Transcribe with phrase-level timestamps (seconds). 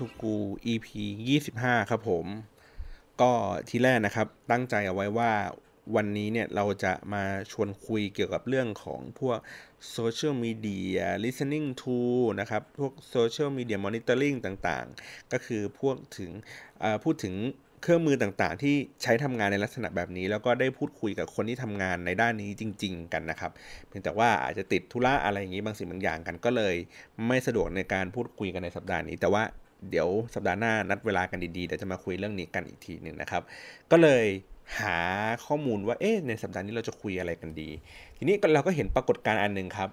[0.00, 0.88] ได้สับกับ Up to Go EP
[1.38, 2.26] 25 ครับผม
[3.20, 3.32] ก็
[3.68, 5.32] ทีแรกนะครับ ตั้งใจเอาไว้ว่า
[5.96, 9.38] วันนี้เนี่ยเราจะมาชวนคุยเกี่ยวกับเรื่องของพวก
[9.96, 11.98] Social Media Listening to
[12.40, 16.30] นะครับ พวก Social Media Monitoring ต่างๆ ก็คือพวกถึง
[17.04, 17.34] พูดถึง
[17.82, 23.52] เครื่องมือต่างๆ ที่ใช้ทำงานในลักษณะแบบนี้ แล้วก็ได้พูดคุยกับคนที่ทำงานในด้านนี้จริง ๆ กันนะครับ
[23.88, 26.74] เพียงแต่ว่าอาจจะติดธุระอะไรอย่างนี้บางสิ่งบางอย่างกันก็เลย
[27.26, 29.42] ไม่สะดวกในการพูดคุยกันในสัปดาห์นี้ แต่ว่า
[29.90, 33.42] เดี๋ยวสัปดาห์หน้านัดเวลากันดีๆเดี๋ยวจะมาคุยเรื่องนี้กันอีกทีหนึ่งนะครับ
[33.90, 34.24] ก็เลย
[34.80, 34.98] หา
[35.46, 37.68] ข้อมูลว่าเอ๊ะในสัปดาห์นี้เราจะคุยอะไรกันดี
[38.16, 39.90] ทีนี้เราก็เห็นปรากฏการณ์อันหนึ่งครับ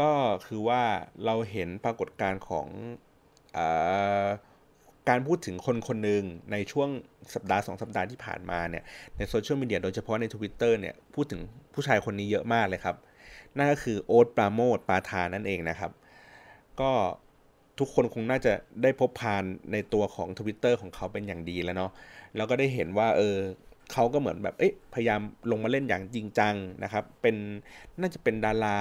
[0.00, 0.10] ก็
[0.46, 0.82] คือว่า
[1.24, 2.66] เราเห็นปรากฏการณ์ของ
[3.56, 3.58] อ
[5.08, 6.88] การพูดถึงคนคนหนึ่งในช่วง
[7.34, 8.84] สัปดาห์สองสัปดาห์ที่ผ่านมาเนี่ย
[9.16, 11.40] ในโซเชียลมีเดียโดยเฉพาะใน Twitter เนี่ยพูดถึง
[11.74, 12.96] ผู้ชายคนนี้เยอะมากเลยครับ
[13.56, 15.92] นั่นก็คือโอ๊ตปราโมทปาทานั่นเองนะครับ
[16.80, 16.92] ก็
[17.78, 21.92] ทุกคนคงน่าจะได้พบพานในตัวของ Twitter ของเขาเป็นอย่างดีแล้วเนาะ
[22.36, 23.36] แล้วก็ได้เห็นว่าเออ
[23.92, 27.36] เขาก็เหมือนแบบเอ๊ะพยายามลงมาเล่นอย่างจริงจังนะครับ เป็น
[28.00, 28.78] น่าจะเป็นดารา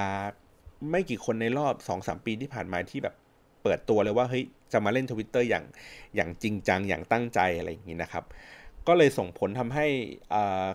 [0.91, 3.15] ไม่กี่คนในรอบ 2-3 ปีที่ผ่านมาที่แบบ
[3.63, 5.65] เปิดตัวเลยว่าเฮ้ยจะมาเล่นทวิตเตอร์อย่าง
[6.15, 8.25] อย่างจริงจังอย่างตั้งใจอะไรอย่างนี้นะครับ
[8.87, 9.87] ก็เลยส่งผลทำให้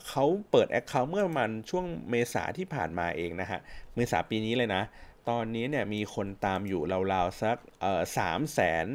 [0.09, 3.61] เขาเปิดแอคเคาท์เมื่อประมาณช่วงเมษาที่ผ่านมาเองนะฮะ
[3.97, 4.83] เมษาปีนี้เลยนะ
[5.29, 6.83] ตอนนี้เนี่ยมีคนตามอยู่
[7.13, 7.57] ราวๆสัก
[8.19, 8.87] สามแสน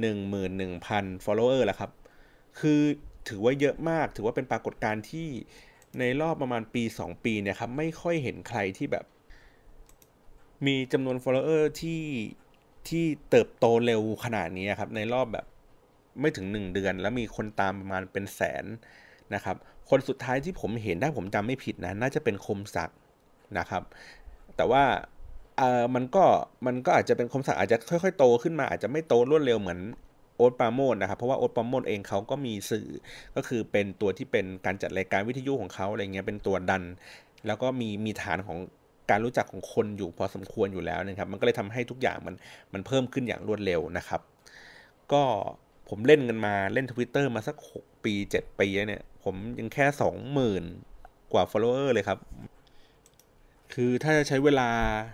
[0.00, 1.90] หนึ่งหมื่นหนึ่งพัน follower แล้วครับ
[2.60, 2.80] คือ
[3.28, 5.28] ถือว่าเยอะมาก ถือว่าเป็นปรากฏการณ์ที่
[5.98, 9.04] ในรอบประมาณปี 2 ปีเนี่ยครับไม่ค่อยเห็นใครที่แบบ
[10.66, 12.02] มีจำนวน follower ที่
[12.88, 15.46] ที่เติบโตเร็วขนาดนี้ครับ ในรอบแบบ
[16.20, 18.64] ไม่ถึง 1 เดือน แล้วมีคนตามประมาณเป็นแสน
[19.34, 19.56] นะครับ
[19.90, 22.98] คนสุดท้ายที่ผมเห็นถ้าผมจำไม่ผิดนะ น่าจะเป็นคมศักดิ์
[23.58, 23.82] นะครับ
[24.56, 24.82] แต่ว่า
[25.60, 26.24] เออมันก็
[26.66, 29.80] มันก็อาจจะเป็นคมศักดิ์อาจจะค่อยๆ โตขึ้นมาอาจจะไม่โตรวดเร็วเหมือน
[30.36, 32.88] โอ๊ตปาโมดนะครับเพราะว่าโอ๊ตปาโมดเองเขาก็มีสื่อ
[33.36, 36.82] ก็คือเป็นตัวที่เป็นการจัดรายการวิทยุของเขาอะไรเงี้ยเป็นตัวดัน
[37.46, 38.58] แล้วก็มีมีฐานของ
[39.10, 42.34] การรู้จักของคนอยู่พอสมควรอยู่แล้วนะครับ มันก็เลยทำให้ทุกอย่างมัน
[42.72, 44.20] มันเพิ่มขึ้นอย่างรวดเร็วนะครับ
[45.12, 45.22] ก็
[45.88, 49.86] ผมเล่นกันมาเล่น Twitter มาสัก 6 ปี 7 ปีเนี่ย ผมยังแค่
[50.58, 52.18] 20,000 กว่า follower เลยครับ
[53.74, 54.68] คือถ้าจะใช้เวลา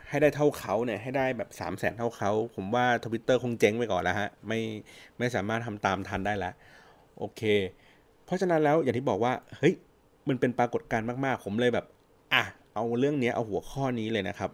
[0.08, 4.60] ให้ได้เท่าเขาเนี่ยให้ได้แบบ3 0 0แสนเท่าเขา ผมว่า Twitter คงเจ๊งไปก่อนแล้วฮะ ไม่
[5.18, 6.54] ไม่สามารถทำตามทันได้แล้ว
[7.18, 7.42] โอเค
[8.24, 9.74] เพราะฉะนั้นแล้วอย่างที่บอกว่า เฮ้ย
[10.28, 11.86] มันเป็นปรากฏการณ์มากๆ ผมเลยแบบ
[12.32, 12.42] อะ
[12.74, 14.50] เอาเรื่องนี้เอาหัวข้อนี้เลยนะครับ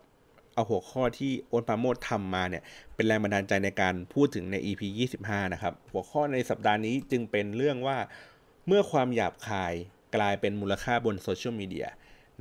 [0.54, 2.62] เอาหัวข้อที่โอนปาโมดทำมาเนี่ย
[2.94, 4.82] เป็นแรงบันดาลใจในการพูดถึงใน EP
[5.18, 7.98] 25 นะครับ หัวข้อในสัปดาห์นี้จึงเป็นเรื่องว่า
[8.66, 9.72] เมื่อความหยาบคาย
[10.16, 11.88] กลายเป็นมูลค่าบนโซเชียลมีเดีย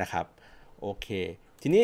[0.01, 0.25] นะครับ
[0.81, 1.07] โอเค
[1.61, 1.83] ทีนี้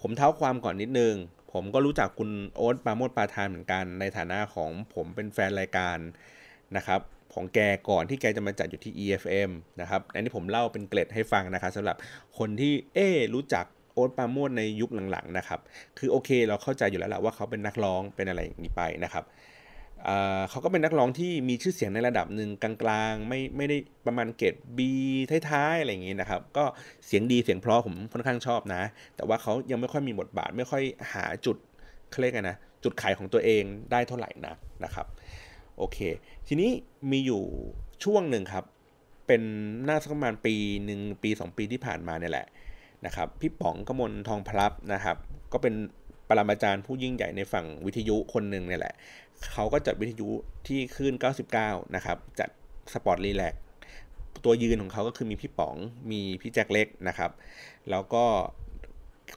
[0.00, 1.14] ผมเท้าความก่อนนิดนึง
[1.52, 5.98] ผมก็รู้จักคุณโอ๊ตปาโมดปาทานเหมือนกัน ในฐานะของผมเป็นแฟนรายการ
[6.76, 7.00] นะครับ
[7.34, 9.50] ของแกก่อนที่แกจะมาจัดอยู่ที่ EFM
[9.80, 11.96] นะครับ อันนี้ผมเล่าเป็นเกร็ดให้ฟังนะครับสำหรับ
[12.38, 15.60] คนที่เอ๊รู้จักโอ๊ตปาโมดในยุคหลังๆนะครับ
[15.98, 19.24] คือโอเคเราเข้าใจอยู่แล้วแหละว่าเขาเป็นนักร้องเป็นอะไรอย่างนี้ไปนะครับ
[20.50, 24.78] เขาก็เป็นนักร้องที่มีชื่อเสียงในระดับหนึ่งกลางๆ ไม่ไม่ได้ประมาณเกรด B
[25.50, 26.64] ท้ายๆอะไรอย่างนี้นะครับ ก็
[27.06, 28.82] เสียงดีเสียงเพราะผมค่อนข้างชอบนะ
[29.16, 31.56] แต่ว่าเขายังไม่ค่อยมีบทบาท ไม่ค่อยหาจุด
[32.12, 33.62] เครียกนะ จุดขายของตัวเอง
[33.92, 35.06] ได้เท่าไหร่นะนะครับ
[35.78, 35.98] โอเค
[36.48, 36.70] ทีนี้
[37.10, 37.42] มีอยู่
[38.04, 38.64] ช่วงหนึ่งครับ
[39.26, 39.42] เป็น
[39.88, 42.46] น่าสักประมาณปีหนึ่งปี 2 ปีที่ผ่านมาเนี่ยแหละ
[43.06, 45.16] นะครับพี่ป๋องกมลทองพลับนะครับ
[45.52, 45.74] ก็เป็น
[46.28, 48.94] ปรมาจารย์ผู้ยิ่งใหญ่ในฝั่งวิทยุคนหนึ่งเนี่ยแหละ
[49.52, 50.28] เขาก็จัดวิทยุ
[50.66, 51.14] ที่คลื่น
[51.54, 52.48] 99 นะครับจัด
[52.92, 53.54] Sport Relax
[54.44, 55.76] ตัวยืนของเขาก็คือมีพี่ป๋อง
[56.10, 57.30] มีพี่แจ็คเล็กนะครับ
[57.90, 58.24] แล้วก็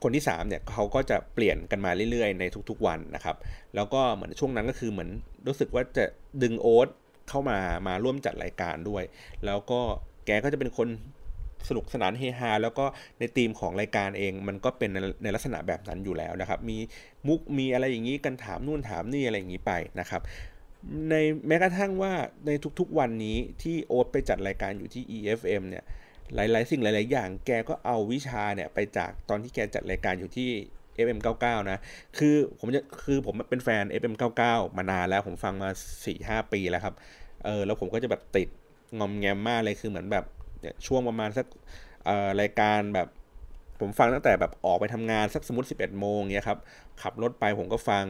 [0.04, 3.36] คนที่3เนี่ยเขาก็จะเปลี่ยนกันมาเรื่อยๆ ในทุกๆวันนะครับ
[3.75, 5.10] แล้วก็เหมือนช่วงนั้นก็คือเหมือน
[5.48, 6.06] รู้สึกว่าจะ
[6.44, 6.88] ดึงโอ๊ต
[7.30, 9.04] เข้ามามาร่วมจัดรายการด้วย
[9.45, 9.81] แล้วก็
[10.25, 10.88] แกก็จะเป็นคน
[11.67, 12.85] สนุกสนานเฮฮาแล้วก็
[13.19, 14.89] ในธีมของรายการเอง มันก็เป็น
[15.23, 16.77] ในลักษณะแบบนั้นอยู่แล้วนะครับ มี
[17.27, 20.21] มุกมีอะไรอย่างนี้กันถามนู่นถามนี่อะไรอย่างนี้ไปนะครับ
[21.09, 21.15] ใน
[21.47, 22.13] แม้กระทั่งว่า
[22.45, 25.83] ในทุกๆวันนี้ที่โอ๊ตไปจัดรายการอยู่ที่ EFM เนี่ย
[26.35, 30.50] หลายๆ สิ่งหลาย ๆ อย่างแกก็เอาวิชาเนี่ยไปจากตอนที่แกจัดรายการอยู่ที่
[31.06, 31.79] FM99 นะ
[32.17, 34.44] คือผมจะคือผมเป็นแฟน FM99
[34.77, 35.69] มานานแล้วผมฟังมา
[36.09, 36.95] 4-5 ปีแล้วครับ
[37.45, 38.50] เออแล้วผมก็จะแบบติด
[39.00, 40.25] งอมแงมมากเลยคือเหมือนแบบ
[40.85, 41.45] ช่วงประมาณสัก
[42.41, 43.07] รายการแบบ
[43.79, 46.59] ผมฟังตั้งแต่แบบออกไปทำงานสักสมมติ 11 โมงเงี้ยครับ
[47.01, 48.06] ขับรถไปผมก็ฟัง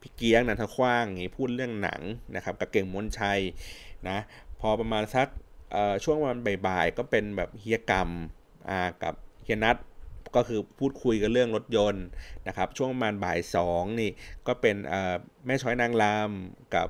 [0.00, 2.00] พี่เกียงนันทคว้างงี้พูดเรื่องหนัง
[2.36, 3.40] นะครับกับเก่งมนชัย
[4.08, 4.18] นะ
[4.60, 5.28] พอประมาณสัก
[6.04, 8.10] ช่วงวันบ่ายๆก็เป็นแบบเฮียกรรม
[9.02, 9.14] กับ
[9.44, 9.76] เฮียนัท
[10.36, 12.04] ก็คือพูดคุยกันเรื่องรถยนต์
[12.48, 14.10] นะครับช่วงประมาณบ่ายสองนี่
[14.46, 14.76] ก็เป็น
[15.46, 16.88] แม่ช้อยนางรำกับ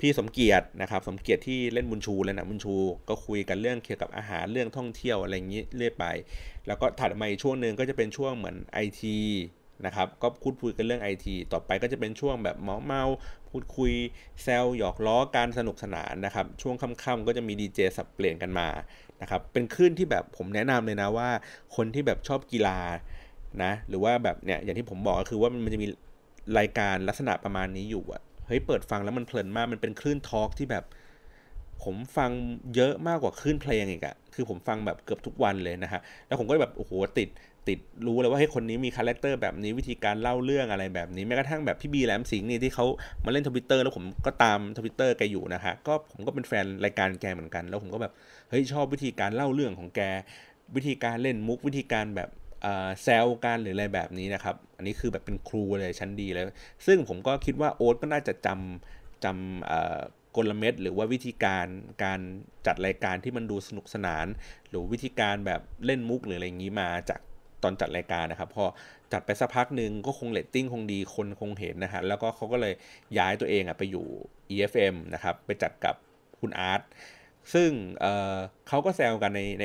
[0.00, 2.74] พี่สมเกียรตินะครับสมเกียรติที่เล่นบุญชูเลยนะบุญชู
[3.08, 6.04] ก็คุยกันเรื่องเกี่ยวกับอาหารเรื่องท่องเที่ยวอะไรอย่างนี้เรื่อยไป
[6.66, 9.16] แล้วก็ถัดมาอีกช่วงหนึ่งก็จะเป็นช่วงเหมือนไอที
[9.86, 13.04] นะครับก็พูดคุยกันเรื่องไอทีต่อไปก็จะเป็นช่วงแบบเมาเมา
[13.50, 13.92] พูดคุย
[14.42, 18.68] แซลหยอกล้อการสนุกสนานนะครับช่วงค่ำๆก็จะมีดีเจสับเปลี่ยนกันมา
[19.22, 21.28] นะครับเป็นคลื่นที่แบบผมแนะนำเลยนะว่า
[21.76, 22.78] คนที่แบบชอบกีฬา
[23.62, 25.86] นะหรือว่าแบบเนี่ยอย่างที่ผมบอกก็คือว่ามันจะมี
[26.58, 30.84] รายการลักษณะประมาณนี้อยู่อะ เฮ้ยเปิดฟังแล้วมันเพลินมากมันเป็นคลื่น talk ที่แบบ
[31.84, 32.30] ผมฟัง
[32.74, 37.28] เยอะมากกว่าคลื่นเพลงอีกอะคือผมฟังแบบเกือบทุกวันเลยนะฮะแล้วผมก็แบบโอ้โหติด
[37.68, 42.86] ติดรู้เลยว่าไอ้คนนี้มี character แบบนี้วิธีการเล่าเรื่องอะไรแบบนี้แม้กระทั่งแบบพี่บีแหลมสิงห์นี่ที่เขา
[43.24, 48.12] มาเล่นทวิตเตอร์แล้วผมก็ตามทวิตเตอร์แกอยู่นะฮะก็ผมก็เป็นแฟนรายการแกเหมือนกัน แล้วผมก็แบบ
[48.50, 50.00] เฮ้ยชอบวิธีการเล่าเรื่องของแก
[50.76, 52.28] วิธีการเล่นมุกวิธีการแบบ
[53.02, 56.44] แซวกันหรืออะไรแบบนี้นะครับ อันนี้คือแบบเป็นครูเลยชั้นดีเลย
[56.86, 61.66] ซึ่งผมก็คิดว่าโอ๊ตก็น่าจะจำจำกลเม็ดหรือว่าวิธีการ
[62.04, 62.20] การ
[62.66, 64.26] จัดรายการที่มันดูสนุกสนาน
[64.68, 67.20] หรือวิธีการแบบเล่นมุกหรืออะไรอย่างนี้มาจาก
[67.62, 68.64] ตอนจัดรายการนะครับพอ
[69.12, 72.74] จัดไปสักพักหนึ่งก็คงเรตติ้งคงดีคนคงเห็นนะฮะแล้วก็เขาก็เลย
[73.18, 74.06] ย้ายตัวเองอะไปอยู่
[74.54, 75.94] EFM นะครับไปจัดกับ
[76.40, 76.80] คุณอาร์ต
[77.54, 79.64] ซึ่งเเขาก็แซวกันในใน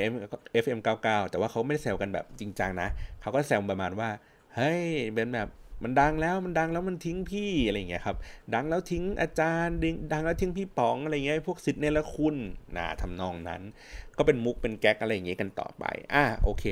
[0.64, 2.90] FM 99 แต่ว่าเขาไม่ได้แซวกันแบบจริงจังนะ
[3.22, 4.10] เขาก็แซวประมาณว่า
[4.56, 4.86] เฮ้ย
[5.16, 5.50] เป็นแบบ
[5.84, 8.18] มันดังแล้วมันดังแล้วมันทิ้งพี่อะไรเงี้ยครับ
[8.54, 9.78] ดังแล้วทิ้งอาจารย์
[10.14, 12.36] ดังแล้วทิ้งพี่ป๋องอะไรเงี้ยพวกสิทธิ์เนรคุณ
[12.78, 13.62] นะทำนองนั้น
[14.18, 15.84] ก็เป็นมุกเป็นแก๊กอะไรอย่างเงี้ยกันต่อไป
[16.14, 16.66] อะโอเค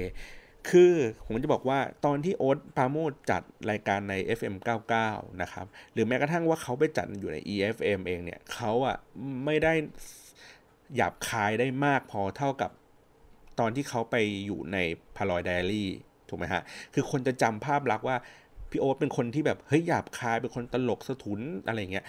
[0.70, 0.94] คือ
[1.26, 4.56] ผมจะบอกว่าตอนที่โอ๊ตปาโมดจัดรายการใน FM
[4.98, 8.98] 99 นะครับ หรือแม้กระทั่งว่าเขาไปจัดอยู่ใน EFM เองเนี่ยเขาอะ
[9.46, 9.74] ไม่ได้
[10.96, 12.72] หยาบคายได้มากพอเท่ากับ
[13.60, 14.16] ตอนที่เขาไป
[14.46, 14.78] อยู่ใน
[15.18, 15.90] พารอยไดอารี่
[16.30, 16.62] ถูกไหมฮะ
[16.94, 18.18] คือคนจะจำภาพลักษณ์ว่า
[18.70, 22.06] พี่โอ๊ตเป็นคนที่แบบเฮ้ยหยาบคายเป็นคนตลกสะทุนอะไรเงี้ย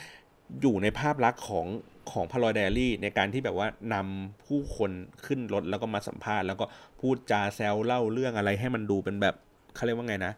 [0.61, 1.67] อยู่ในภาพลักษณ์ของ
[2.13, 4.91] ของพารอยเดลี่ในการที่แบบว่านำผู้คน
[5.27, 6.67] ขึ้นรถแล้วก็มาสัมภาษณ์แล้วก็
[7.01, 9.35] พูดจาแซวเล่าเรื่องอะไรให้มันดูเป็นแบบ
[9.75, 10.33] เขาเรียกว่าไงนะ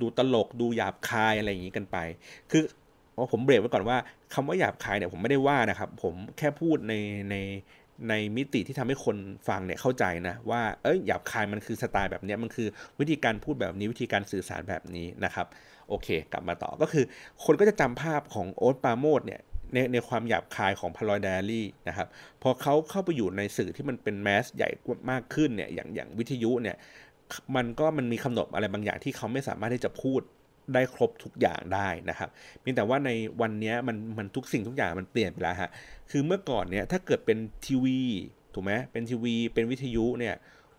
[0.00, 1.96] ดูตลกดูหยาบคายอะไรอย่างนี้กันไป
[2.50, 2.62] คือ
[3.32, 3.96] ผมเบรกไว้ก่อนว่า
[4.34, 6.94] คำว่าหยาบคายเนี่ยผมไม่ได้ว่านะครับ ผมแค่พูดใน
[7.30, 7.36] ใน
[8.08, 9.16] ในมิติที่ทำให้คน
[9.48, 12.68] ฟังเนี่ยเข้าใจนะว่าเอ้ยหยาบคายมันคือสไตล์แบบนี้มันคือ
[13.00, 15.46] วิธีการพูดแบบนี้วิธีการสื่อสารแบบนี้นะครับ
[15.88, 17.04] โอเค กลับมาต่อก็คือ
[17.44, 19.40] คนก็จะจำภาพของโอ๊ตปาโมดเนี่ย
[19.72, 22.08] ในในความหยาบคายของพารอยเดลี่นะครับ
[22.42, 24.70] พอเขาเข้าไปอยู่ในสื่อที่มันเป็นแมสใหญ่
[25.10, 26.76] มากขึ้นเนี่ยอย่างอย่างวิทยุเนี่ย
[27.56, 30.20] มันก็มันมีคำนบอะไรบางอย่างที่เขาไม่สามารถที่จะพูด
[30.74, 32.28] ได้ครบทุกอย่างได้นะครับ
[32.60, 35.70] เพียงแต่ว่าในวันนี้มันมันทุกสิ่งทุกอย่างมันเปลี่ยนไปแล้วฮะ
[36.10, 38.00] คือเมื่อก่อนเนี่ยถ้าเกิดเป็นทีวี
[38.54, 40.34] ถูกไหมเป็นทีวี เป็นวิทยุเนี่ย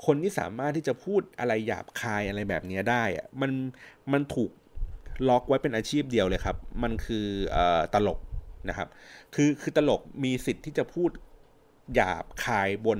[0.05, 3.51] คนที่สามารถที่จะพูดอะไรหยาบคายอะไรแบบนี้ได้อะมัน
[4.13, 4.51] มันถูก
[5.29, 7.57] ล็อกไว้เป็นอาชีพเดียวเลยครับ มันคืออ
[7.93, 8.19] ตลก
[8.69, 8.87] นะครับ
[9.35, 11.11] คือคือตลกมีสิทธิ์ที่จะพูด
[11.95, 12.99] หยาบคายบน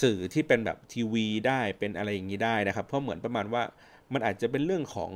[0.00, 3.62] สื่อที่เป็นแบบทีวีได้เป็นอะไรอย่างนี้ได้นะครับ เพราะเหมือนประมาณว่า
[4.12, 5.12] มันอาจจะเป็นเรื่องของ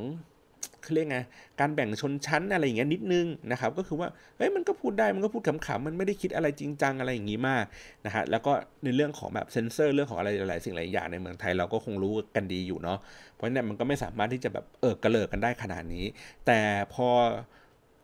[0.83, 1.19] เขาเรียกไง
[1.61, 7.65] การแบ่งชนชั้นอะไรอย่างเงี้ยนิดนึงนะครับก็คือว่าเฮ้ยมันก็พูดได้มันก็พูดขำๆมันไม่ได้คิดอะไรจริงจังอะไรอย่างงี้มาก
[8.07, 8.53] นะฮะแล้วก็
[8.85, 12.99] ในเรื่องของแบบเซนเซอร์เรื่องของอะไรหลายสิ่งหลายอย่างในเมืองไทยเราก็คงรู้กันดีอยู่เนาะ
[13.35, 16.05] เพราะฉะนั้นมันก็ไม่สามารถที่จะแบบเออกระเลิกกันได้ขนาดนี้
[16.47, 16.61] แต่
[16.95, 17.09] พอ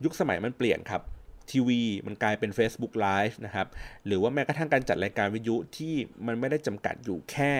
[0.04, 1.02] ยุคสมัยมันเปลี่ยนครับ
[1.50, 3.66] ทีวีมันกลายเป็น Facebook Live นะครับ
[4.06, 5.95] หรือว่าแม้กระทั่งการจัดรายการวิทยุที่
[6.26, 7.52] มันไม่ได้จำกัดอยู่แค่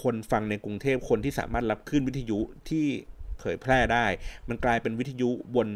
[0.00, 2.38] คนฟังในกรุงเทพคนที่สามารถรับขึ้นวิทยุ
[2.70, 2.86] ที่
[3.42, 4.06] เผยแพร่ได้
[4.48, 5.68] มันกลายเป็นวิทยุบน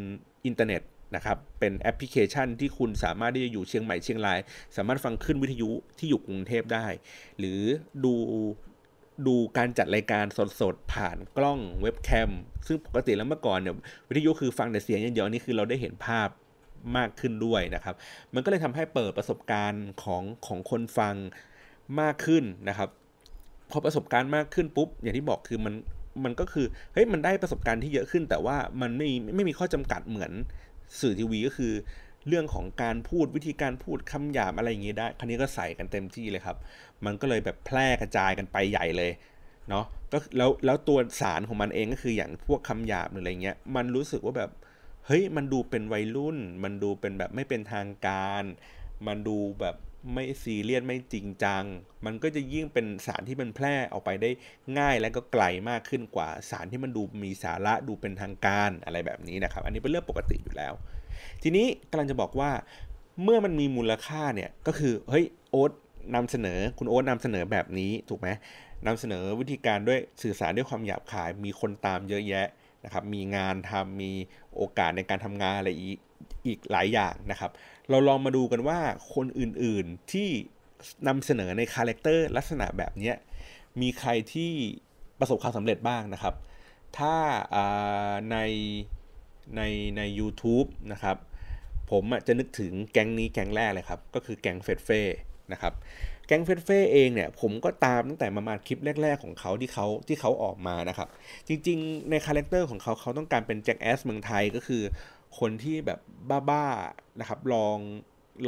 [0.46, 0.82] อินเทอร์เน็ต
[1.14, 4.38] นะครับเป็นแอปพลิเคชันที่คุณสามารถที่จะอยู่เชียงใหม่เชียงราย
[4.76, 6.86] สามารถฟังขึ้นวิทยุที่อยู่กรุงเทพได้
[7.38, 7.60] หรือ
[8.04, 8.14] ดู
[9.26, 10.24] ดูการจัดรายการ
[10.60, 12.30] สดๆ ผ่านกล้องเว็บแคม
[12.66, 13.74] ซึ่งปกติแล้วเมื่อก่อนเนี่ย
[14.08, 16.28] วิทยุคือฟังแต่เสียงอย่างเดียวนี่คือเราได้เห็นภาพ
[16.96, 17.94] มากขึ้นด้วยนะครับ
[18.34, 21.14] มันก็เลยทำให้เปิดประสบการณ์ของของคนฟัง
[22.00, 22.88] มากขึ้นนะครับ
[23.70, 25.74] พอประสบการณ์มากขึ้นปุ๊บอย่างที่บอกคือมัน
[26.24, 30.32] มันก็คือเฮ้ยมันได้ประสบการณ์ที่เยอะขึ้น แต่ว่ามันไม่ไม่มีข้อจำกัดเหมือน
[31.00, 31.72] สื่อทีวีก็คือ
[32.28, 36.56] เรื่องของการพูดวิธีการพูดคำหยาบอะไรอย่างเงี้ยได้คันนี้ก็ใส่กันเต็มที่เลยครับ
[37.04, 39.10] มันก็เลยแบบแพร่กระจายกันไปใหญ่เลย
[39.68, 44.50] เนาะก็แล้วแล้วตัวสารของมันเองก็คืออย่างพวกคำหยาบหรืออะไรเงี้ยมันรู้สึกว่าแบบ
[45.06, 48.44] เฮ้ยมันดูเป็นวัยรุ่น มันดูเป็นแบบไม่เป็นทางการ
[49.06, 49.76] มันดูแบบ
[50.12, 51.64] ไม่ซีเรียสไม่จริงจัง
[52.06, 54.30] มันก็จะยิ่งเป็นสารที่มันแพร่ออกไปได้
[54.78, 60.72] ง่ายและก็ไกลมากขึ้นกว่าสารที่มันดูมีสาระดูเป็นทางการอะไรแบบนี้นะครับ อันนี้เป็นเรื่องปกติอยู่แล้ว
[61.42, 62.50] ทีนี้กำลังจะบอกว่า
[63.22, 65.72] เมื่อมันมีมูลค่าเนี่ยก็คือเฮ้ยโอ๊ต
[66.14, 68.28] นำเสนอคุณโอ๊ตนำเสนอแบบนี้ถูกไหม
[68.86, 72.46] นำเสนอวิธีการด้วยสื่อสารด้วยความหยาบคาย มีคนตามเยอะแยะ
[72.84, 74.12] นะครับ มีงานทำมี
[74.56, 75.98] โอกาสในการทำงานอะไรอีก
[76.46, 77.50] อีกหลายอย่างนะครับ
[77.90, 78.78] เราลองมาดูกันว่า
[79.14, 80.28] คนอื่นๆที่
[81.08, 83.12] นำเสนอในคาแรคเตอร์ลักษณะแบบนี้
[83.80, 84.52] มีใครที่
[85.20, 86.34] ประสบความสำเร็จบ้างนะครับ
[86.98, 87.16] ถ้า
[88.30, 88.36] ใน
[89.56, 89.62] ใน
[89.96, 91.16] ใน u t u b e นะครับ
[91.90, 95.00] ผมจะนึกถึงแก๊งนี้แก๊งแรกเลยครับ ก็คือแก๊งเฟดเฟ่
[95.52, 95.72] นะครับ
[96.26, 101.08] แก๊งเฟดเฟ่เองเนี่ยผมก็ตามตั้งแต่ประมาณคลิปแรก ๆ ของเขาที่เขาที่เขาออกมานะครับ
[101.48, 104.82] จริงๆ ในคาแรคเตอร์ของเขาเขาต้องการเป็น Jackass เมืองไทยก็คือ
[105.38, 106.00] คนที่แบบ
[106.50, 107.78] บ้าๆนะครับ ลอง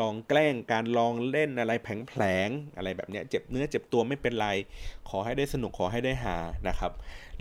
[0.01, 4.49] ลองแกล้งกันลองเล่นอะไรแผลงๆอะไรแบบนี้เจ็บเนื้อเจ็บตัวไม่เป็นไร
[5.09, 6.37] ขอให้ได้สนุกขอให้ได้หา
[6.69, 6.93] นะครับ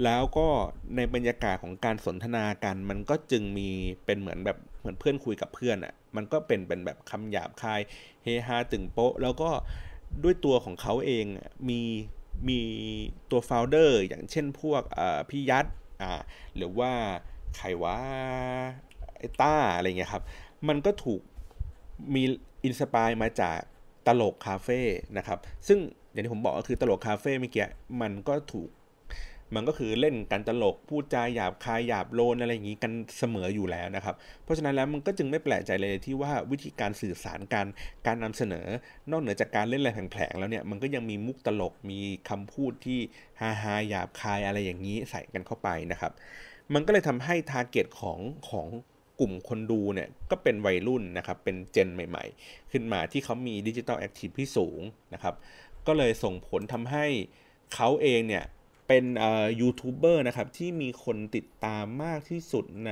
[0.04, 0.48] แล้วก็
[0.96, 3.70] ในบรรยากาศของการสนทนากันมันก็จึงมี
[4.06, 7.82] เป็นเหมือนแบบเหมือนเพื่อนคุยกับเพื่อนอะ่ะมันก็เป็นเป็นแบบคำหยาบคาย
[8.24, 9.50] เฮฮาตึงโป๊ะ แล้วก็
[10.24, 11.26] ด้วยตัวของเขาเอง
[11.70, 11.82] มี
[12.50, 12.60] มี
[13.32, 14.82] ตัวโฟลเดอร์อย่างเช่นพวก
[15.30, 15.66] พี่ยัด
[16.02, 16.12] อ่า
[16.56, 16.92] หรือว่า
[17.56, 18.00] ไขว่า
[19.18, 20.24] ไอต้าอะไรเงี้ยครับ
[20.68, 21.22] มันก็ถูก
[22.16, 22.24] มี
[22.66, 23.58] อินสปายมาจาก
[24.08, 24.80] ตลกคาเฟ่
[25.18, 25.80] นะครับ ซึ่ง
[26.12, 27.66] อย่างที่ผมบอกก็คือตลกคาเฟ่เมื่อกี้
[28.02, 28.70] มันก็ถูก
[29.56, 37.68] มันก็คือเล่นกันตลกพูดจาหยาบคายหยาบโลนอะไรอย่างนี้กันเสมออยู่แล้วนะครับ เพราะฉะนั้นแล้วมันก็จึงไม่แปลกใจเลยที่ว่าวิธีการสื่อสารการ
[38.08, 38.66] การนำเสนอ
[39.12, 43.00] นอกเหนือจากการเล่นอะไรแผลงๆแล้วเนี่ยมันก็ยังมีมุกตลกมีคำพูดที่
[43.42, 46.12] ฮาฮาหยาบคายอะไรอย่างนี้ใส่กันเข้าไปนะครับ
[46.74, 48.20] มันก็เลยทำให้ทาร์เก็ตของ
[48.50, 48.68] ของ
[49.20, 54.82] กลุ่มคนดูเนี่ยก็เป็นวัยรุ่นนะครับเป็นเจนใหม่ ๆ ขึ้นมาที่เขามีดิจิทัลแอคทีฟที่สูง
[55.14, 55.36] นะครับ
[55.88, 57.06] ก็เลยส่งผลทำให้
[57.74, 58.46] เขาเองเนี่ย
[58.88, 59.06] เป็น
[59.62, 62.92] ยูทูบเบอร์นะครับที่มีคนติดตามมากที่สุดใน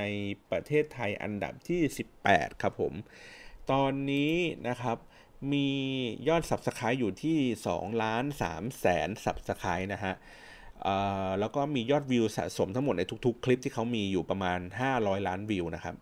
[0.50, 1.80] ประเทศไทยอันดับที่
[2.22, 2.92] 18 ครับผม
[3.70, 4.34] ตอนนี้
[4.68, 4.98] นะครับ
[5.52, 5.68] มี
[6.28, 7.38] ยอด Subscribe อยู่ที่
[7.70, 10.14] 2ล้าน3แสน Subscribe นะฮะ
[11.40, 14.58] แล้วก็มียอดวิวสะสมทั้งหมดในทุกๆ คลิปที่เขามีอยู่ประมาณ
[14.92, 15.94] 500 ล้านวิวนะครับ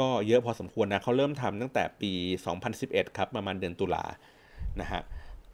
[0.00, 2.12] ก็เยอะพอสมควรนะเขาเริ่มทำตั้งแต่ปี
[2.64, 4.04] 2011 ครับประมาณเดือนตุลา
[4.80, 5.02] นะฮะ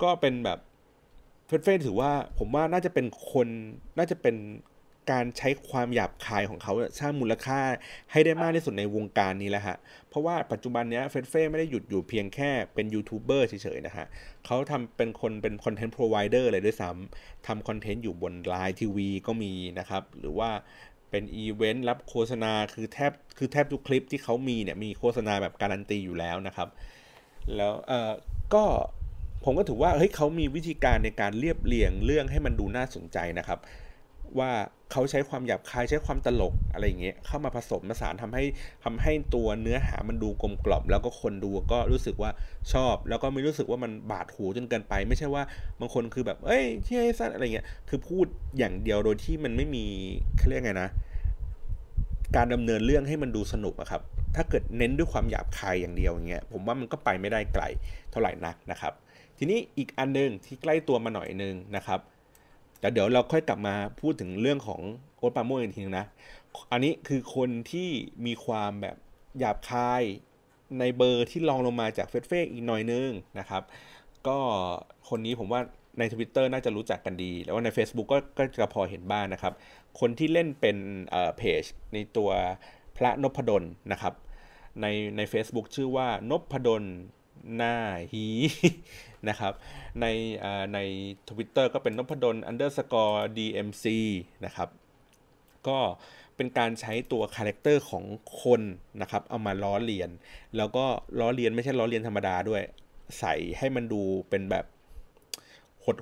[0.02, 0.58] ก็เป็นแบบ
[1.46, 3.48] เฟรเฟถือว่าผมว่าน่าจะเป็นคน
[3.98, 4.36] น่าจะเป็น
[5.12, 7.60] การใช้ความหยาบคายของเขาสร้างมูลค่า
[8.12, 9.76] ให้ได้มากที่สุดในวงการนี้แหละฮะ
[10.08, 14.06] เพราะว่าปัจจุบันนี้เฟรเฟไม่ได้หยุดอยู่เพียงแค่เป็นยูทูบเบอร์เฉยๆนะฮะ
[14.46, 20.50] เขาทำเป็นคนเป็นคอนเทนต์พรอไวเดอร์เลยด้วยซ้ำทำคอนเทนต์อยู่บนไลน์ทีวีก็มีนะครับ หรือว่า
[21.14, 26.68] เป็นอีเวนต์รับโฆษณาคือแทบคือแทบทุกคลิปที่เขามีเนี่ยมีโฆษณาแบบการันตีอยู่แล้วนะครับ
[27.56, 28.12] แล้วเออ
[28.54, 28.64] ก็
[29.44, 33.58] ผมก็ถือว่าเฮ้ยเขามีวิธีการในการเรียบเรียงเรื่องให้มันดูน่าสนใจนะครับ
[34.38, 34.50] ว่า
[34.92, 38.44] เขาใช้ความหยาบคายใช้ความตลกอะไรอย่างเงี้ยเข้ามาผสมผสานทำให้
[38.84, 42.30] ทำให้ตัวเนื้อหามันดูกลมกล่อม แล้วก็คนดูก็รู้สึกว่า
[42.72, 45.42] ชอบ แล้วก็ไม่รู้สึกว่ามันบาดหูจนเกินไป ไม่ใช่ว่า
[45.80, 48.26] บางคนคือแบบเอ้ยที่ให้สั้นอะไรเงี้ยคือพูด
[48.58, 49.84] อย่างเดียวโดยที่มันไม่มี
[50.36, 50.88] เขาเรียกไงนะ
[52.36, 54.02] การดำเนินเรื่องให้มันดูสนุกอะครับ
[54.36, 57.64] ถ้าเกิดเน้นด้วยความหยาบคายอย่างเดียวอย่างเงี้ยผมว่ามันก็ไปไม่ได้ไกล
[58.10, 58.92] เท่าไหร่นักนะครับ
[59.38, 62.00] ทีนี้อีกอันนึงที่ใกล้ตัวมาหน่อยนึงนะครับ
[62.84, 64.80] แต่เดี๋ยวเราค่อยกลับมาพูดถึงเรื่องของ
[65.18, 66.06] โอ๊ตปาโมอีกทีนึงนะ
[66.72, 67.88] อันนี้คือคนที่
[68.26, 68.96] มีความแบบ
[69.38, 70.02] หยาบคาย
[70.78, 73.62] ในเบอร์ที่ลองลงมาจากเฟซเฟกอีกหน่อยนึงนะครับ
[74.26, 74.38] ก็
[75.08, 75.60] คนนี้ผมว่า
[75.98, 79.52] ใน Twitter น่าจะรู้จักกันดี แล้วว่าใน Facebook ก็ก็จะพอเห็นบ้างนะครับ
[80.00, 80.76] คนที่เล่นเป็น
[81.36, 81.62] เพจ
[81.94, 82.30] ในตัว
[82.96, 84.14] พระนพดลนะครับ
[84.80, 84.86] ใน
[85.16, 86.84] ใน Facebook ชื่อว่านพดล
[87.56, 87.76] หน้า
[88.12, 88.26] ฮี
[89.28, 89.52] นะครับ
[90.00, 90.06] ใน
[90.74, 90.78] ใน
[91.28, 93.84] ทวิตเตอร์ก็เป็นนพดล underscore dmc
[94.44, 94.68] นะครับ
[95.68, 95.78] ก็
[96.36, 98.04] เป็นการใช้ตัวคาแรคเตอร์ของ
[98.42, 98.62] คน
[99.00, 100.10] นะครับเอามาล้อเลียน
[100.56, 100.84] แล้วก็
[101.20, 102.62] ล้อเลียนไม่ใช่ล้อเลียนธรรมดาด้วย
[103.20, 104.64] ใส่ให้มันดูเป็นแบบ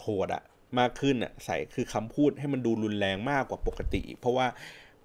[0.03, 0.43] โหดๆอะ
[0.79, 4.47] มากขึ้นอะใส่คือคำพูดให้มันดูรุนแรงมากกว่าปกติ เพราะว่า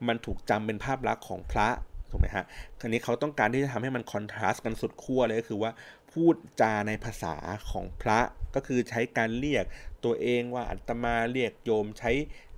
[0.08, 1.68] มันถูกจำเป็นภาพลักษณ์ของพระ
[2.12, 2.46] ถูกไหมฮะ
[2.80, 5.72] คราวนี้เขาต้องการที่จะทำให้มัน contrast กันสุดขั้วเลยก็คือว่า
[6.12, 7.36] พูดจาในภาษา
[7.72, 8.20] ของพระ
[8.56, 9.66] ก็คือใช้การเรียก
[10.06, 12.12] ตัวเองว่าอาตมาเรียกโยมใช้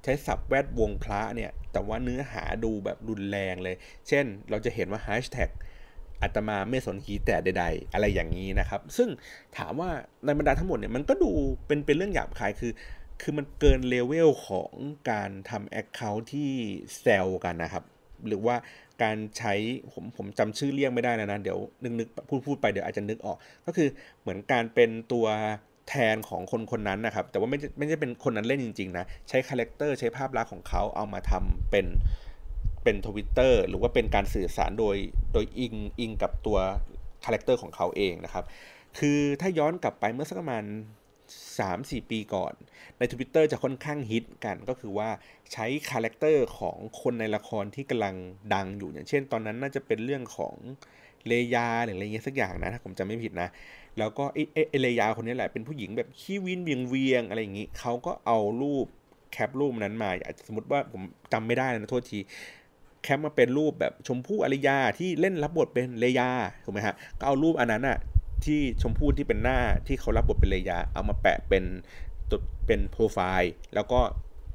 [0.03, 3.75] ใช้ศัพท์แวดวงพระเนี่ยแต่ว่าเนื้อหาดูแบบรุนแรงเลย
[4.08, 5.50] เช่นเราจะเห็นว่าแฮชแท็ก
[6.22, 9.10] อาตมาไม่สนหีแตดใด ๆ อะไรอย่างนี้นะครับ ซึ่ง
[9.58, 9.89] ถามว่า
[10.25, 11.32] ในบรรดาทั้งหมดเนี่ยมันก็ดู
[11.68, 12.72] เป็นเป็นเรื่องหยาบคายคือ
[13.22, 14.72] คือมันเกินเลเวลของ
[15.12, 16.51] การทำ account ที่
[17.00, 17.84] แซวกันนะครับ
[18.27, 18.56] หรือว่า
[19.03, 19.53] การใช้
[19.94, 23.89] ผมผมจำชื่อเรียกไม่ได้นะนะ เดี๋ยวนึกนึกพูดพูดไปเดี๋ยวอาจจะนึกออก ก็คือ
[24.22, 25.27] เหมือนการเป็นตัว
[25.89, 31.86] แทนของคนคนนั้นนะครับ แต่ว่าไม่ไม่ใช่เป็นคนนั้นเล่นจริง ๆ นะ ใช้คาแรคเตอร์ใช้ภาพลักษณ์ของเขาเอามาทำเป็น
[32.84, 34.98] เป็นทวิตเตอร์หรือว่าเป็นการสื่อสารโดย
[35.34, 36.58] โดยอิงอิงกับตัว
[37.25, 38.46] คาแรคเตอร์ของเขาเองนะครับ
[39.00, 40.63] คือถ้าย้อนกลับไปเมื่อสักประมาณ
[41.57, 42.53] 3-4 ปีก่อน
[42.98, 45.09] ใน Twitter จะค่อนข้างฮิตกันก็คือว่า
[45.53, 48.15] ใช้คาแรคเตอร์ของคนในละครที่กำลัง
[48.53, 50.55] ดังอยู่อย่างเช่น ตอนนั้นน่าจะเป็นเรื่องของ
[51.27, 53.50] เลยาหรืออะไรเงี้ยสักอย่างนะถ้าผมจำไม่ผิดนะ
[53.98, 58.86] แล้วก็ไอ้ไอ้เลยาคนนี้แหละเป็นผู้หญิงแบบขี้วินเวียงเวียงอะไรอย่างงี้เขาก็เอารูป
[59.31, 60.09] แคปรูปนั้นมา
[60.48, 61.01] สมมติว่าผม
[61.33, 62.19] จำไม่ได้นะโทษที
[63.03, 66.29] แคปมาเป็นรูปแบบชมพู่อริยาที่เล่นรับบทเป็นเลยา
[66.63, 67.98] ถูกไหมฮะก็เอารูปอันนั้นอะ
[68.46, 71.63] ที่ชมพู่ที่เป็นหน้าที่เขารับบทเป็นเลยา เอามาแปะเป็น
[72.29, 74.00] ตัวเป็นโปรไฟล์แล้วก็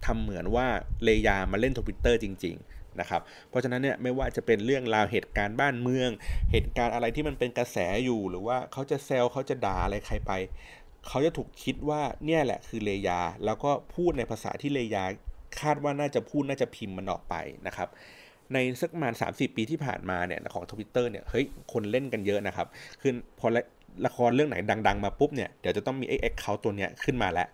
[0.06, 0.66] ทำเหมือนว่า
[1.04, 6.10] เลยามาเล่นทวิตเตอร์จริง ๆ นะครับ เพราะฉะนั้นเนี่ยไม่ว่าจะเป็นเรื่องราวเหตุการณ์บ้านเมือง
[6.52, 10.32] เหตุการณ์อะไรที่มันเป็นกระแสอยู่หรือว่าเขาจะแซวเขาจะด่าอะไรใครไป
[11.08, 15.04] เขาจะถูกคิดว่าเนี่ยแหละคือเลยา แล้วก็พูดในภาษาที่เลยา
[15.60, 17.34] คาดว่าน่าจะพูดน่าจะพิมพ์มันออกไป
[17.66, 17.88] นะครับ
[18.54, 22.66] ในสักประมาณ 30 ปีที่ผ่านมาเนี่ยของทวิตเตอร์เนี่ยเฮ้ยคนเล่นกันเยอะนะครับ
[23.00, 23.46] คือพอ
[24.06, 24.56] ละครเรื่องไหน
[24.88, 27.48] ดัง ๆ มาปุ๊บเนี่ยเดี๋ยวจะต้องมีไอ้แอคเคาท์ตัวเนี้ยขึ้นมาแล้ว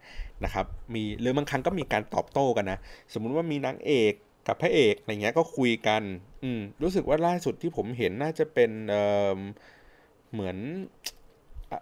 [0.44, 2.78] นะครับมีหรือบางครั้งก็มีการตอบโต้กันนะ
[3.12, 4.12] สมมุติว่ามีนางเอก
[4.48, 6.02] กับพระเอกอะไรเงี้ยก็คุยกัน
[6.44, 10.56] อืมรู้สึกว่าล่าสุดที่ผมเห็นน่าจะเป็นเหมือน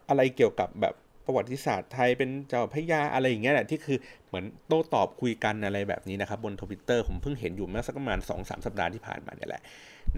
[0.09, 0.95] อะไรเกี่ยวกับแบบ
[1.29, 9.63] ประวัติศาสตร์ไทยเป็นเจ้าพระยาอะไรอย่างเงี้ยแหละที่คือเหมือนโต้ตอบคุยกันอะไรแบบนี้นะครับบนทวิตเตอร์ผมเพิ่งเห็นอยู่เมื่อสักประมาณ2อสสัปดาห์ที่ผ่านมาเนี่ยแหละ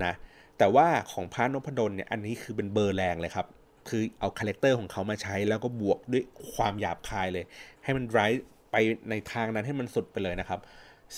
[0.05, 0.12] นะ
[0.59, 3.47] แต่ว่าของพระนพดลเนี่ยอันนี้คือเป็นเบอร์แรงเลยครับ
[3.88, 6.23] คือเอาคาแรคเตอร์ของเขามาใช้แล้วก็บวกด้วย
[6.55, 7.45] ความหยาบคายเลย
[7.85, 8.26] ให้มันไร้
[8.73, 8.76] ไป
[9.11, 10.61] ในทางนั้นให้มันสุดไปเลยนะครับ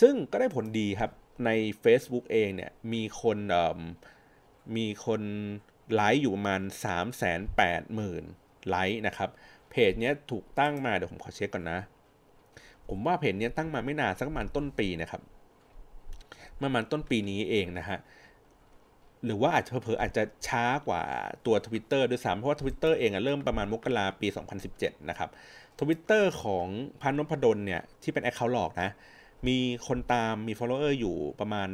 [0.01, 1.11] ซึ่งก็ได้ผลดีครับ
[1.47, 1.51] ใน
[1.85, 3.39] Facebook เองเนี่ยมีคน
[4.77, 5.23] มีคน
[5.95, 7.37] ไลค์อยู่ประมาณ 3 8 0
[7.99, 9.31] 0 0 0ไลค์นะครับ
[9.73, 11.79] เพจนี้ถูกตั้งมาเดี๋ยวผมขอเช็คก่อนนะ
[12.89, 15.23] ผมว่าเพจนี้ตั้งมาไม่นานสักประมาณต้นปีนะครับ
[16.63, 17.99] ประมาณต้นปีนี้เองนะฮะ
[19.25, 21.03] หรือว่าอาจจะเผลออาจจะช้ากว่า
[21.47, 24.29] ตัว Twitter ด้วยซ้ำเพราะว่า Twitter เองอะเริ่มประมาณมกราปี
[24.69, 25.31] 2017 นะครับ
[25.81, 26.67] Twitter ของ
[27.03, 28.91] พันนพดลเนี่ย ที่เป็นแอคเคาท์หลอกนะ
[29.49, 31.69] มีคนตามมี follower อยู่ประมาณ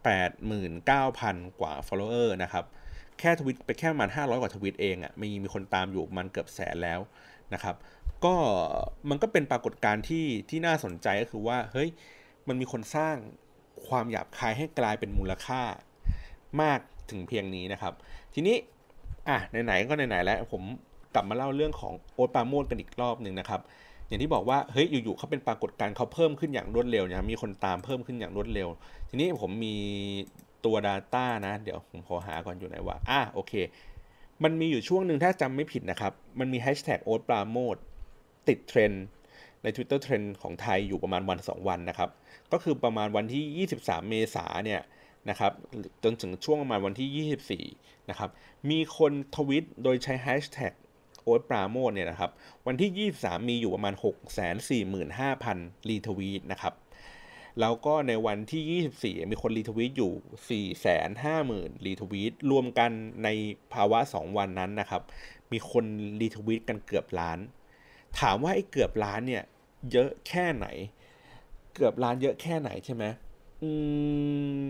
[0.00, 2.64] 89,000 กว่า follower นะครับ
[3.20, 7.00] แค่ทวิตไปแค่ประมาณ500 กว่าทวิตเองอะ่ะมีมีคนตามอยู่มันเกือบแสนแล้ว
[7.54, 7.76] นะครับ
[8.24, 8.34] ก็
[9.10, 11.88] มันก็เป็นปรากฏการณ์ที่ที่น่าสนใจก็คือว่าเฮ้ย
[12.48, 13.16] มันมีคนสร้าง
[13.88, 15.62] ความหยาบคายให้กลายเป็นมูลค่า
[16.62, 17.94] มากถึงเพียงนี้นะครับ
[18.34, 18.56] ทีนี้
[19.28, 20.62] อะไหนๆก็ไหนๆแล้วผม
[21.14, 23.60] กลับมาเล่าเรื่องของโอ๊ตปาโมดกันอีกรอบหนึ่งนะครับ
[24.08, 28.68] อย่างที่บอกว่าเฮ้ยอยู่ๆเขาเป็นปรากฏการณ์เขาเพิ่มขึ้นอย่างรวดเร็วนะมีคนตามเพิ่มขึ้นอย่างรวดเร็ว
[29.08, 29.74] ทีนี้ผมมี
[30.64, 33.52] ตัว Data นะ เดี๋ยวผมขอหาก่อนอยู่ไหนว่าอะโอเค
[34.44, 37.76] มันมีอยู่ช่วงหนึ่งถ้าจำไม่ผิดนะครับ มันมีแฮชแท็กโอ๊ตปาโมด
[38.48, 39.04] ติดเทรนด์
[39.62, 42.10] ใน Twitter เทรนด์ของไทยอยู่ประมาณวัน 2 วันนะครับ
[42.52, 44.80] ก็คือประมาณวันที่ 23 เมษาเนี่ย
[45.30, 45.52] นะครับ
[46.04, 48.30] จนถึงช่วงประมาณวันที่ 24 นะครับ
[48.70, 50.72] มีคนทวิตโดยใช้แฮชแท็ก
[51.22, 52.30] โอ๊ตปราโมทเนี่ยนะครับ
[52.66, 53.94] วันที่ 23 มีอยู่ประมาณ
[54.70, 56.72] 645,000 รีทวีตนะครับ
[57.60, 60.12] แล้วก็ในวันที่ 24 มีคนรีทวีตอยู่
[60.82, 62.90] 450,000 รีทวีตรวมกัน
[63.24, 63.28] ใน
[63.72, 65.02] ภาวะ 2 วันนั้นนะครับ
[65.52, 65.84] มีคน
[66.20, 67.38] รีทวีตกันเกือบล้าน
[68.20, 69.44] ถามว่าไอ้เกือบล้านเนี่ย
[69.92, 70.66] เยอะแค่ไหน
[71.74, 73.04] เกือบล้านเยอะแค่ไหนใช่ไหม
[73.62, 73.70] อื
[74.64, 74.66] ม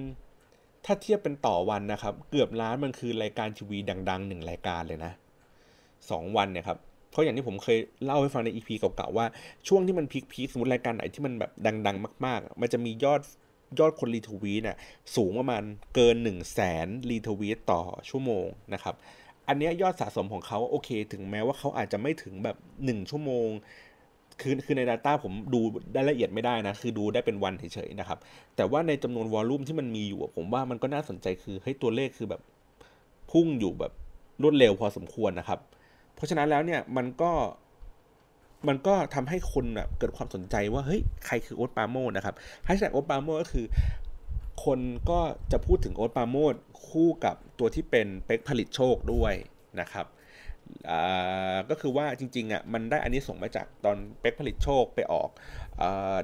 [0.85, 3.79] ถ้าเทียบเป็นต่อวันนะครับ เกือบล้านมันคือรายการทีวี
[4.11, 5.13] ดังๆหนึ่งรายการเลยนะ
[6.11, 6.79] สองวันเนี่ยครับ
[7.15, 9.27] เพราะอย่างที่ผมเคยเล่าให้ฟังในอีพีเก่าๆว่า
[9.69, 11.51] ช่วงที่มันพีคๆสมมติรายการไหนที่มันแบบ
[11.87, 13.21] ดัง ๆ มาก ๆ มันจะมียอด
[13.79, 14.77] ยอดคนรีทวีตเนี่ย
[15.17, 15.63] สูงประมาณ
[15.95, 18.95] เกิน 1 0 0 0 0แสนรีทวีตต่อชั่วโมงนะครับ
[19.49, 23.49] อันนี้ยอดสะสมของเขาโอเค ถึงแม้ว่าเขาอาจจะไม่ถึงแบบ 1 ชั่วโมง
[24.41, 25.61] คือคือใน Data ผมดู
[25.93, 28.19] ได้ละเอียดไม่ได้นะ คือดูได้เป็นวันเฉยๆนะครับ
[28.57, 32.43] แต่ว่าในจำนวนวอลลุ่มที่มันมีอยู่ ผมว่ามันก็น่าสนใจคือเฮ้ยตัวเลขคือแบบ
[33.31, 33.93] พุ่งอยู่แบบ
[34.43, 35.61] รวดเร็วพอสมควรนะครับ
[36.15, 37.33] เพราะฉะนั้นแล้วเนี่ยมันก็
[38.69, 43.67] มันก็ทำให้คนแบบเกิดความสนใจว่าเฮ้ยใครคือโอ๊ตปาโมดนะครับแฮชแท็กโอ๊ตปาโมดก็คือ
[44.65, 45.21] คนก็
[45.53, 46.55] จะพูดถึงโอ๊ตปาโมด
[46.89, 49.35] คู่กับตัวที่เป็นเป็กผลิตโชคด้วย
[49.81, 50.07] นะครับ
[51.71, 55.29] ก็คือว่าจริงๆอะมันได้อันนี้ส่งมาจากตอนเป็กผลิตโชคไปออก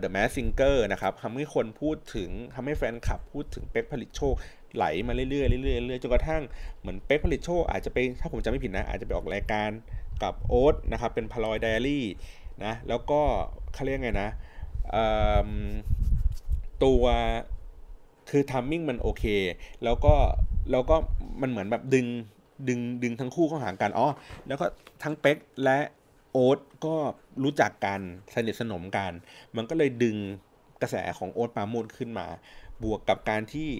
[0.02, 4.34] The Mask Singer นะครับทำให้คนพูดถึงทำให้แฟนคลับพูดถึงเป็กผลิตโชค
[4.74, 5.40] ไหลมาเรื่อยๆเรื่
[5.74, 6.42] อยๆเรื่อยๆจนกระทั่ง
[6.80, 9.70] เหมือนเป็กผลิตโชคอาจจะไปถ้าผมจำไม่ผิดนะ อาจจะไปออกรายการ
[10.22, 12.06] กับโอ๊ตนะครับเป็นพลอยไดอารี่
[12.64, 13.20] นะแล้วก็
[13.72, 14.30] เขาเรียกไงนะ
[16.84, 17.04] ตัว
[18.30, 19.24] คือทัมมิ่งมันโอเค
[19.84, 20.14] แล้วก็
[20.70, 20.96] แล้วก็
[21.40, 22.06] มันเหมือนแบบดึง
[22.68, 24.06] ดึงดึงทั้งคู่เข้าหากันอ๋อ
[24.48, 24.66] แล้วก็
[25.02, 25.78] ทั้งเป็กและ
[26.32, 26.96] โอ๊ตก็
[27.42, 28.00] รู้จักกัน
[28.34, 29.12] สนิทสนมกัน
[29.56, 30.16] มันก็เลยดึง
[30.82, 32.26] กระแสของโอ๊ตปาโมดขึ้นมา
[32.82, 33.70] บวกกับการที่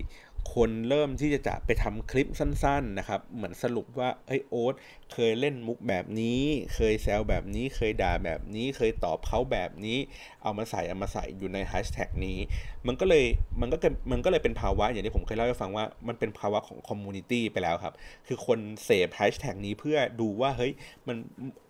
[0.54, 4.74] คนเริ่มที่จะจะไปทำคลิปสั้น ๆนะครับ เหมือนสรุปว่าเอ้ยโอ๊ต
[5.12, 6.40] เคยเล่นมุกแบบนี้
[6.74, 9.98] เคยแซวแบบนี้ เคยด่าแบบนี้ เคยตอบเขาแบบนี้
[10.42, 12.38] เอามาใส่เอามาใส่อยู่ในแฮชแท็กนี้
[12.86, 13.24] มันก็เลย
[13.60, 13.76] มันก็
[14.10, 17.94] มันก็เลยเป็นภาวะอย่างที่ผมเคยเล่าให้ฟังว่ามันเป็นภาวะของ community ไปแล้วครับ
[18.26, 20.72] คือคนเสพแฮชแท็กนี้เพื่อดูว่าเฮ้ย
[21.08, 21.16] มัน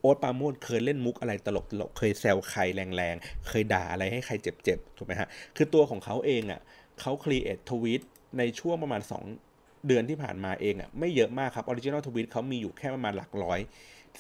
[0.01, 2.61] โอ๊ตปราโมทย์เคยเล่นมุกอะไรตลกตลกเคยแซวใคร
[2.97, 6.61] แรงๆ เคยด่าอะไรให้ใครเจ็บๆถูกไหมฮะคือตัวของเขาเองอะ
[7.01, 8.03] เขา create tweet
[8.39, 9.03] ในช่วงประมาณ
[9.43, 13.61] 2 เดือนที่ผ่านมาเองอะ่ะไม่เยอะมากครับ original tweet เขามีอยู่แค่ประมาณหลักร้อย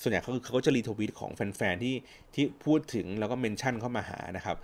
[0.02, 1.94] ส่วนใหญ่เขาเขาก็จะ retweet ของแฟนๆที่
[2.34, 4.56] ที่พูดถึงแล้วก็ mention เข้ามาหานะครับ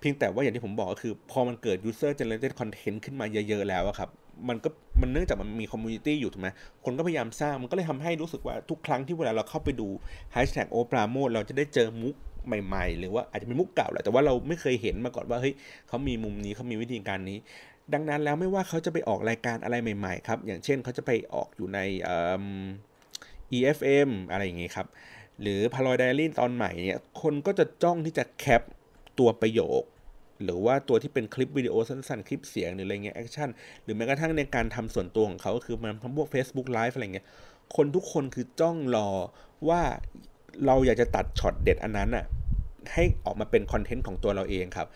[0.00, 4.10] เพียงแต่ว่าอย่างที่ผมบอกก็คือ พอมันเกิด user generated content ขึ้นมาเยอะๆแล้วครับ
[4.48, 4.68] มันก็
[5.00, 6.48] มันเนื่องจากมันมี community อยู่ถูกไหม
[6.84, 9.88] คนก็พยายามสร้างมันก็เลยทำให้รู้สึกว่าทุกครั้งที่เวลาเราเข้าไปดู
[10.34, 12.14] hashtag โอ๊ตปราโมทย์เราจะได้เจอมุก
[12.46, 15.54] ใหม่ๆ หรือว่าอาจจะเป็นมุกเก่าแหละแต่ว่าเราไม่เคยเห็นมาก่อนว่าเฮ้ย
[15.88, 17.38] เขามีมุมนี้เขามีวิธีการนี้
[17.92, 21.78] ดังนั้นแล้วไม่ว่าเขาจะไปออกรายการอะไรใหม่ ๆ ครับ อย่างเช่นเขาจะไปออกอยู่ใน
[23.56, 24.86] EFM อะไรอย่างงี้ครับ
[25.40, 28.62] หรือ Paloy Diary ตอนใหม่เนี่ยคนก็จะจ้องที่จะแคป
[29.18, 29.82] ตัวประโยค
[30.44, 33.48] หรือว่าตัวที่เป็นคลิปวิดีโอสั้นๆ คลิปเสียงหรืออะไรเงี้ย action
[33.82, 37.26] หรือแม้กระทั่งในการทำส่วนตัวของเขาก็คือมันทำพวก Facebook Live อะไรเงี้ย
[37.76, 39.08] คนทุกคนคือจ้องรอ
[39.68, 39.80] ว่า
[40.66, 42.24] เราอยากจะตัดช็อตเด็ดอันนั้นอะ
[42.94, 44.88] ให้ออกมาเป็นคอนเทนต์ของตัวเราเองครับ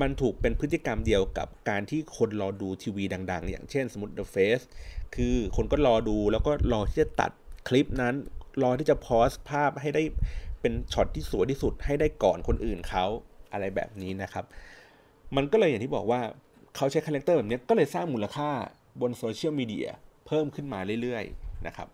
[0.00, 4.64] มันถูกเป็นพฤติกรรมเดียวกับการที่คนรอดูทีวีดัง ๆ อย่างเช่นสมมติ The Face
[5.14, 7.30] คือคนก็รอดูแล้วก็รอที่จะตัด
[7.68, 8.14] คลิปนั้น
[8.62, 10.02] รอที่จะโพสต์ภาพให้ได้
[10.60, 13.04] เป็นช็อตที่สวยที่สุดให้ได้ก่อนคนอื่นเขา
[13.52, 14.44] อะไรแบบนี้นะครับ
[15.36, 16.20] มันก็เลยอย่างที่บอกว่า
[16.76, 18.50] เขาใช้คาแรคเตอร์แบบนี้ก็เลยสร้างมูลค่า
[19.00, 19.88] บนโซเชียลมีเดีย
[20.26, 21.88] เพิ่มขึ้นมาเรื่อยๆนะครับ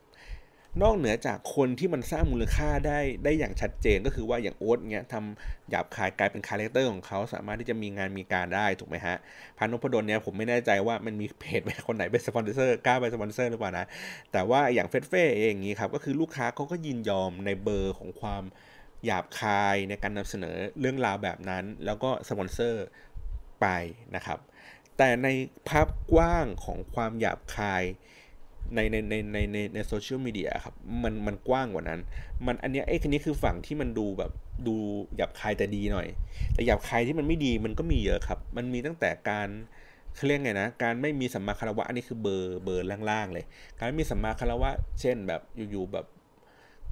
[0.82, 9.16] นอกเหนือจากคนที่มันสร้างมูลค่าได้ได้อย่างชัดเจนก็คือว่าอย่างโอ๊ตเงี้ยทำหยาบคายกลายเป็นคาแรคเตอร์ของเขาสามารถที่จะมีงานมีการได้ถูกไหมฮะ
[9.58, 13.86] พันนพดลเนี่ยผมไม่แน่ใจว่ามันมีเพจไหคนไหนเป็นสปอนเซอร์กล้าเป็นสปอนเซอร์หรือเปล่านะ
[14.32, 18.42] แต่ว่าอย่างเฟ็ดเฟ่เองอย่างนี้ครับก็คือลูกค้าเขาก็ยินยอมในเบอร์ของความ
[19.04, 22.84] หยาบคายในการนำเสนอเรื่องราวแบบนั้น แล้วก็สปอนเซอร์
[23.64, 23.70] ไป
[24.16, 24.38] นะครับ
[24.98, 25.28] แต่ใน
[25.68, 27.82] ภาพกว้างของความหยาบคาย
[28.74, 32.00] ในในในในในในโซเชียลมีเดียครับมันมันกว้างกว่านั้น
[32.46, 34.32] มันอันนี้ไอ้คันนี้คือฝั่งที่มันดูแบบ
[34.66, 34.74] ดู
[35.16, 36.08] หยาบคายแต่ดีหน่อย
[36.54, 39.48] แต่หยาบคายที่มันไม่ดีมันก็มีเยอะครับ มันมีตั้งแต่การ
[40.14, 43.44] เขาเรียกไงนะ การไม่มีสัมมาคารวะอันนี้คือเบอร์เบอร์ล่างๆเลย
[43.78, 46.06] การไม่มีสัมมาคารวะ เช่นแบบอยู่ๆแบบ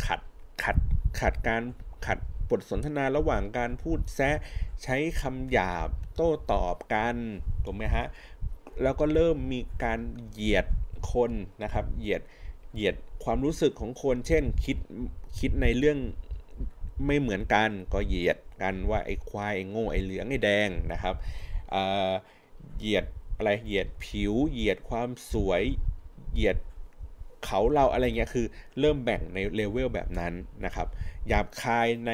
[0.06, 0.20] ขัด
[0.62, 0.76] ขัด
[1.20, 1.62] ขัดการ
[2.06, 2.18] ขัด
[2.52, 4.36] บทสนทนาระหว่างการพูดแซะ
[4.82, 7.16] ใช้คำหยาบโต้ตอบกัน
[7.64, 8.06] ถูกไหมฮะ
[8.82, 10.00] แล้วก็เริ่มมีการ
[10.32, 10.66] เหยียด
[11.12, 12.22] คนนะครับ เหยียด
[12.74, 14.78] เหยียดความรู้สึกของคน เช่นคิด
[15.38, 15.98] คิดในเรื่อง
[17.06, 21.14] ไม่เหมือนกันก็เหยียดกันว่าไอ้ควายไอ้โง่ไอ้เหลืองไอ้แดงนะครับ
[22.78, 23.04] เหยียด
[23.36, 25.62] อะไรเหยียดผิว เหยียดความสวย
[26.32, 26.56] เหยียด
[27.44, 28.46] เขาเราอะไรเงี้ยคือ
[28.80, 30.32] เริ่มแบ่งในเลเวลแบบนั้น
[30.64, 30.86] นะครับ
[31.28, 32.12] หยาบคายใน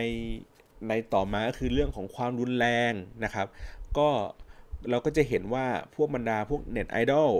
[0.89, 2.93] ในต่อมาก็คือเรื่องของความรุนแรง
[3.25, 3.47] นะครับ
[3.99, 4.09] ก็
[4.91, 7.31] เราก็จะเห็นว่าพวกบรรดาพวกเน็ตไอดอล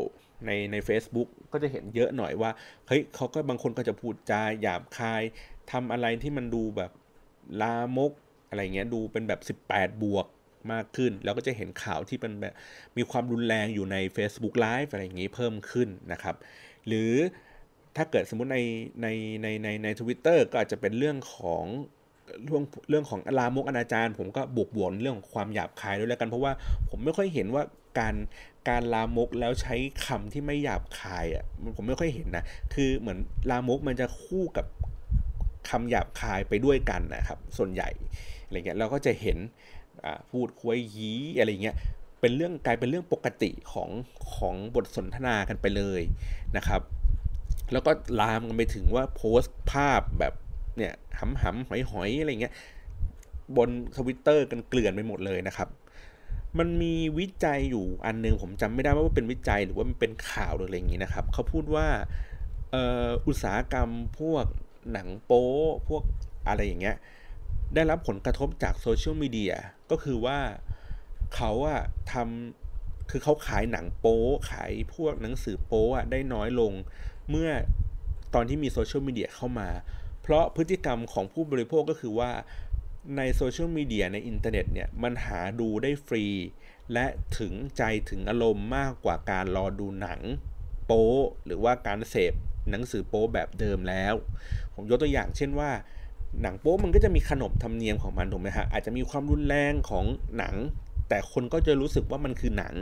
[0.47, 2.51] ในใน Facebook ก็จะเห็นเยอะหน่อยว่า
[2.89, 5.23] เฮ้ยเขาก็บางคนก็จะพูดจาหยาบคาย
[5.73, 6.91] ทำอะไรที่มันดูแบบ
[7.63, 8.13] ลามก
[8.49, 10.27] อะไรเงี้ยดูเป็นแบบ 18 บวก
[10.73, 12.55] มากขึ้น แล้วก็จะเห็นข่าวที่เป็นแบบ
[12.97, 16.37] มีความรุนแรงอยู่ใน Facebook Live อะไรอย่างงี้เพิ่มขึ้นนะครับ
[16.87, 17.13] หรือ
[17.99, 18.59] ถ้าเกิดสมมติใน
[19.03, 19.07] ใน
[19.43, 21.65] ในในในทวิตเตอร์ก็อาจจะเป็นเรื่องของ
[22.45, 26.53] เรื่องเรื่องของลามกอนาจารผมก็บวกบวกเรื่องของความหยาบคายด้วยแล้วกัน เพราะว่า
[26.91, 27.63] ผมไม่ค่อยเห็นว่า
[27.99, 28.15] การ
[28.69, 31.45] การลามกแล้วใช้คำที่ไม่หยาบคายอะ
[31.77, 33.19] ผมไม่ค่อยเห็นนะคือเหมือน
[33.51, 34.67] ลามกมันจะคู่กับ
[35.69, 37.89] คำหยาบคายไปด้วยกันนะครับ ส่วนใหญ่
[38.45, 39.39] อะไรเงี้ยเราก็จะเห็น
[40.31, 41.77] พูดคุยยีอะไรเงี้ย
[42.21, 43.91] เป็นเรื่องกลายเป็นเรื่องปกติของ
[44.35, 46.03] ของบทสนทนากันไปเลย
[46.57, 46.81] นะครับ
[47.73, 50.35] แล้วก็ลามกันไปถึงว่าโพสต์ภาพแบบ
[50.77, 52.55] เนี่ยหำหำหอยหอยอะไรเงี้ย
[53.57, 55.69] บนทวิตเตอร์กันเกลื่อนไปหมดเลยนะครับ
[56.59, 61.87] มันมีวิจัยอยู่อันนึงผมจำไม่ได้ว่าเป็นวิจัยหรือว่ามันเป็นข่าวหรืออะไรอย่างนี้นะครับ เขาพูดว่า
[63.27, 64.47] อุตสาหกรรมพวก
[64.93, 65.47] หนังโป๊
[65.89, 66.03] พวก
[66.49, 66.97] อะไรอย่างเงี้ย
[67.75, 69.55] ได้รับผลกระทบจากโซเชียลมีเดีย
[69.91, 70.39] ก็คือว่า
[71.35, 76.73] เขาอะทำคือเขาขายหนังโป๊ขายพวกหนังสือโป๊อะได้น้อยลง
[77.31, 77.51] เมื่อ
[78.35, 79.69] ตอนที่มีโซเชียลมีเดียเข้ามา
[80.23, 82.31] เพราะพฤติกรรมของผู้บริโภคก็คือว่า
[83.17, 86.25] ในโซเชียลมีเดียในอินเทอร์เน็ตเนี่ยมันหาดูได้ฟรี
[86.93, 87.07] และ
[87.39, 90.21] ถึงใจถึงอารมณ์มากกว่าการรอดูหนัง
[90.87, 91.09] โป๊
[91.47, 92.33] หรือว่าการเสพ
[92.71, 94.15] หนังสือโป๊แบบเดิมแล้ว
[94.75, 95.71] ผมยกตัวอย่างเช่นว่า
[96.43, 100.05] หนังโป๊มันก็จะมีขนบธรรมเนียมของมันถูกไหมฮะอาจจะมีความรุนแรงของ
[100.39, 100.55] หนัง
[101.09, 102.75] แต่คนก็จะรู้สึกว่ามันคือหนัง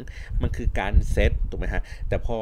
[0.43, 2.39] มันคือการเซตถูกไหมฮะ แต่พอ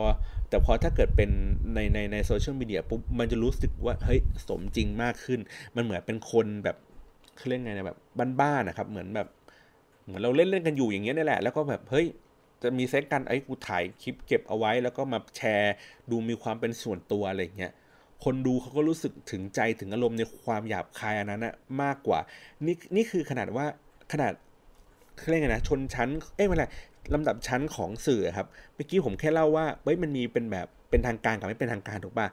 [0.48, 1.30] แต่พอถ้าเกิดเป็น
[1.74, 5.40] ในในในโซเชียลมีเดียปุ๊บ มันจะรู้สึกว่าเฮ้ยสมจริงมากขึ้น
[5.74, 6.76] มันเหมือนเป็นคนแบบ
[7.36, 7.98] เขาเรียกไงนะแบบ
[8.40, 9.28] บ้านๆนะครับ เหมือนแบบ
[10.04, 12.06] เหมือนเราเล่นเล่นกันอยู่อย่างเงี้ยนี่แหละ แล้วก็แบบเฮ้ย
[12.62, 15.74] จะมีเซตกันไอ้กูถ่ายคลิปเก็บเอาไว้ แล้วก็มาแชร์
[16.10, 17.72] ดูมีความเป็นส่วนตัวอะไรเงี้ย
[18.24, 22.20] คนดูเขาก็รู้สึกถึงใจถึงอารมณ์ในความหยาบคายอันนั้นนะมากกว่า
[22.66, 23.66] นี่นี่คือขนาดว่า
[24.12, 24.32] ขนาด
[25.28, 26.68] เรียกไงนะชนชั้น เอ้ยไม่ใช่
[27.14, 32.26] ลำดับชั้นของสื่อครับเมื่อกี้ผมแค่เล่าว่าเฮ้ยมันมีเป็นแบบเป็นทางการกับไม่เป็นทางการถูกป่ะ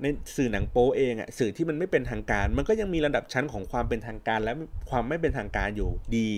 [0.00, 0.04] ใน
[0.36, 4.52] สื่อหนังโป๊เองอะสื่อที่มันไม่เป็นทางการ มันก็ยังมีระดับชั้นของความเป็นทางการและ
[4.90, 6.30] ความไม่เป็นทางการอยู่ดี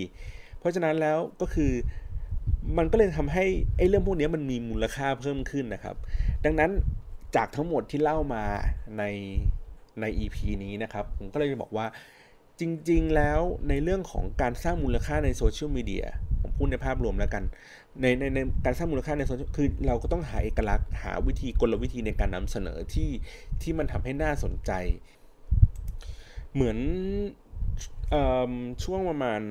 [0.59, 1.71] เพราะฉะนั้นแล้วก็คือ
[2.77, 3.45] มันก็เลยทำให้
[3.77, 5.95] ไอ้เรื่องพวกนี้มันมีมูลค่าเพิ่มขึ้นนะครับ
[6.45, 6.71] ดังนั้น
[7.35, 8.43] จากทั้งหมดที่เล่ามา
[8.97, 9.03] ใน
[10.01, 11.85] ใน EP นี้นะครับ ผมก็เลยบอกว่า
[12.59, 16.05] จริงๆแล้วในเรื่องของการสร้างมูลค่าในโซเชียลมีเดีย
[16.41, 17.43] ผมพูดในภาพรวมแล้วกัน
[18.01, 23.09] ในในในการสร้างมูลค่าในโซเชียลคือเราก็ต้องหาเอกลักษณ์ หาวิธีกลวิธีในการนำเสนอที่
[23.61, 24.71] ที่มันทำให้น่าสนใจ
[26.53, 26.77] เหมือน
[28.13, 28.15] อ
[28.83, 29.41] ช่วงประมาณ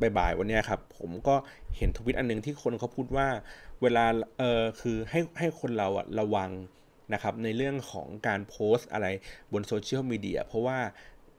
[0.00, 1.34] บ่ายๆวันนี้ครับ ผมก็
[1.76, 3.28] เห็นทวิตอันนึงที่คนเขาพูดว่า
[3.82, 4.04] เวลา
[4.38, 6.50] เออคือให้ให้คนเราอะระวัง
[7.12, 9.06] นะครับในเรื่องของการโพสต์อะไร
[9.52, 10.78] บนโซเชียลมีเดียเพราะว่า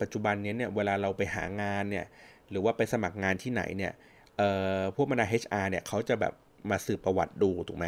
[0.03, 2.05] ปัจจุบันนี้เนี่ยเวลาเราไปหางานเนี่ย
[2.49, 3.93] หรือว่าไปสมัครงานที่ไหนเนี่ย
[4.37, 6.33] เอ่อพวกบรรดา HR เนี่ยเขาจะแบบ
[6.69, 7.87] มาสืบประวัติดูถูกไหม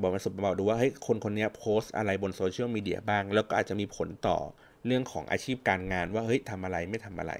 [0.00, 4.38] บอกมาสืบประวัติดูว่าเฮ้ยคนคนนี้โพสต์อะไรบนโซเชียลมีเดียบ้าง แล้วก็อาจจะมีผลต่อ
[4.86, 7.32] เรื่องของอาชีพการงานว่าเฮ้ยทำอะไรไม่ทำอะไร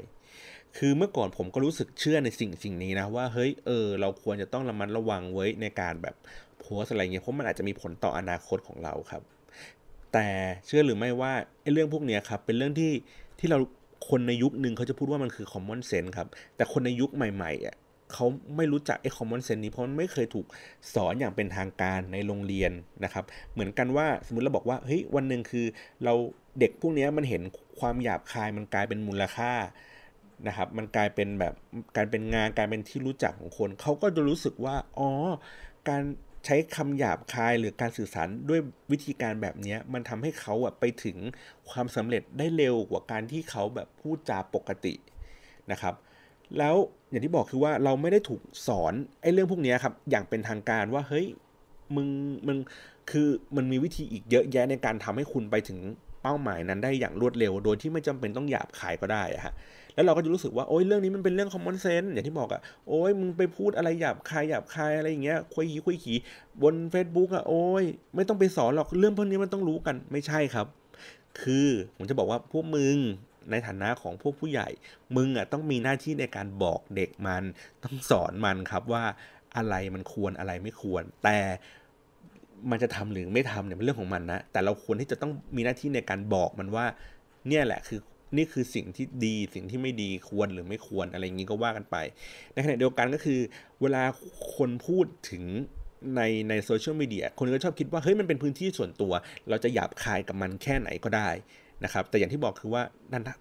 [0.77, 6.15] คือเมื่อก่อนผมก็รู้สึกเชื่อในสิ่งสิ่งนี้นะว่าเฮ้ยเออเราควรจะต้องระมัดระวังไว้ในการแบบ
[6.61, 9.23] โพสอะไรเงี้ยเพราะมันอาจจะมีผลต่ออนาคตของเราครับ
[10.13, 10.29] แต่
[10.67, 12.93] เชื่อหรือไม่ว่าไอ้เรื่องพวกนี้ครับเป็นเรื่องที่
[13.39, 13.59] ที่เรา
[14.09, 17.77] คนในยุคหนึ่งเขาจะพูดว่ามันคือ common sense ครับ แต่คนในยุคใหม่ๆอะ
[18.13, 20.47] เขาไม่รู้จักไอ้ common sense นี้เพราะมันไม่เคยถูก
[20.95, 22.73] สอนอย่างเป็นทางการในโรงเรียน
[23.05, 25.67] นะครับ เหมือนกันว่าสมมติเราบอกว่าเฮ้ยวันหนึ่งคือ
[26.05, 26.15] เรา
[26.61, 27.43] เด็กพวกนี้มันเห็น
[27.81, 29.53] ความหยาบคายมันกลายเป็นมูลค่า
[30.47, 31.55] นะครับมันกลายเป็นแบบ
[31.97, 35.11] การเป็นงานกลายเป็นที่รู้จักของคน เขาก็จะรู้สึกว่าอ๋อ
[35.89, 36.03] การ
[36.45, 41.17] ใช้คำหยาบคายหรือการสื่อสารด้วยวิธีการแบบนี้มันทำให้เขาอะไปถึง
[41.71, 44.95] ความสำเร็จได้เร็วกว่าการที่เขาแบบพูดจาปกติ
[45.73, 45.95] นะครับ
[46.59, 46.75] แล้ว
[47.11, 51.27] อย่างที่บอกคือว่าเราไม่ได้ถูกสอนไอ้เรื่องพวกนี้ครับอย่างเป็นทางการว่าเฮ้ย
[51.97, 52.09] มึง
[52.47, 52.59] มึง
[53.11, 55.79] คือมันมีวิธีอีกเยอะแยะในการทำให้คุณไปถึง
[56.23, 59.55] เป้าหมายนั้นได้อย่างรวดเร็ว โดยที่ไม่จำเป็นต้องหยาบคายก็ได้อะฮะ
[59.99, 66.19] แล้วเราก็จะรู้สึกว่าโอ้ยเรื่องนี้มันเป็นเรื่องคอมมอนเซนส์อย่างที่บอกอะโอ้ยมึงไปพูดอะไรหยาบคายหยาบคายอะไรอย่างเงี้ยคุยขี้คุยขี้
[66.63, 67.85] บน Facebook อะโอ้ย
[68.15, 70.67] ไม่ต้องไปสอนหรอกเรื่องพวกนี้มันต้องรู้กันไม่ใช่ครับ
[71.41, 72.97] คือผมจะบอกว่าพวกมึง
[73.51, 74.69] ในฐานะของพวกผู้ใหญ่
[75.17, 77.43] มึงอะต้องมีหน้าที่ในการบอกเด็กมัน
[77.85, 79.05] ต้องสอนมันครับว่า
[79.57, 81.39] อะไรมันควรอะไรไม่ควร แต่
[82.71, 86.85] มันจะทำหรือไม่ทำเนี่ยเป็นเรื่องของมันนะ แต่เราควรที่จะต้องมีหน้าที่ในการบอกมันว่า
[87.49, 88.01] เนี่ยแหละคือ
[88.37, 91.97] นี่คือสิ่งที่ดีสิ่งที่ไม่ดีควรหรือไม่ควรอะไรอย่างนี้ก็ว่ากันไป
[92.53, 93.41] ในขณะเดียวกันก็คือ
[93.83, 94.03] เวลา
[94.57, 95.45] คนพูดถึง
[96.17, 99.13] ในในโซเชียลมีเดียคนก็ชอบคิดว่าเฮ้ยมันเป็นพื้นที่ส่วนตัว
[99.49, 101.29] เราจะหยาบคายกับมันแค่ไหนก็ได้
[101.85, 102.83] นะครับแต่อย่างที่บอกคือว่า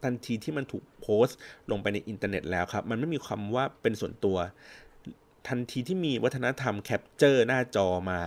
[0.03, 1.37] ทันทีที่มันถูกโพสต์
[1.71, 4.37] ลงไปในอินเทอร์เน็ตแล้วครับ มันไม่มีคำว่าเป็นส่วนตัว
[5.47, 8.19] ทันทีที่มีวัฒนธรรม capture หน้าจอมา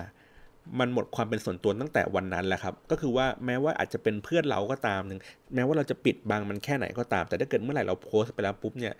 [0.80, 5.20] มันหมดความเป็นส่วนตัวตั้งแต่วันนั้นแหละครับ ก็คือว่าแม้ว่าอาจจะเป็นเพื่อนเราก็ตามหนึ่ง
[5.54, 8.94] แม้ว่าเราจะปิดบังมันแค่ไหนก็ตาม แต่ถ้าเกิดเมื่อไหร่เราโพสต์ไปแล้วปุ๊บเนี่ย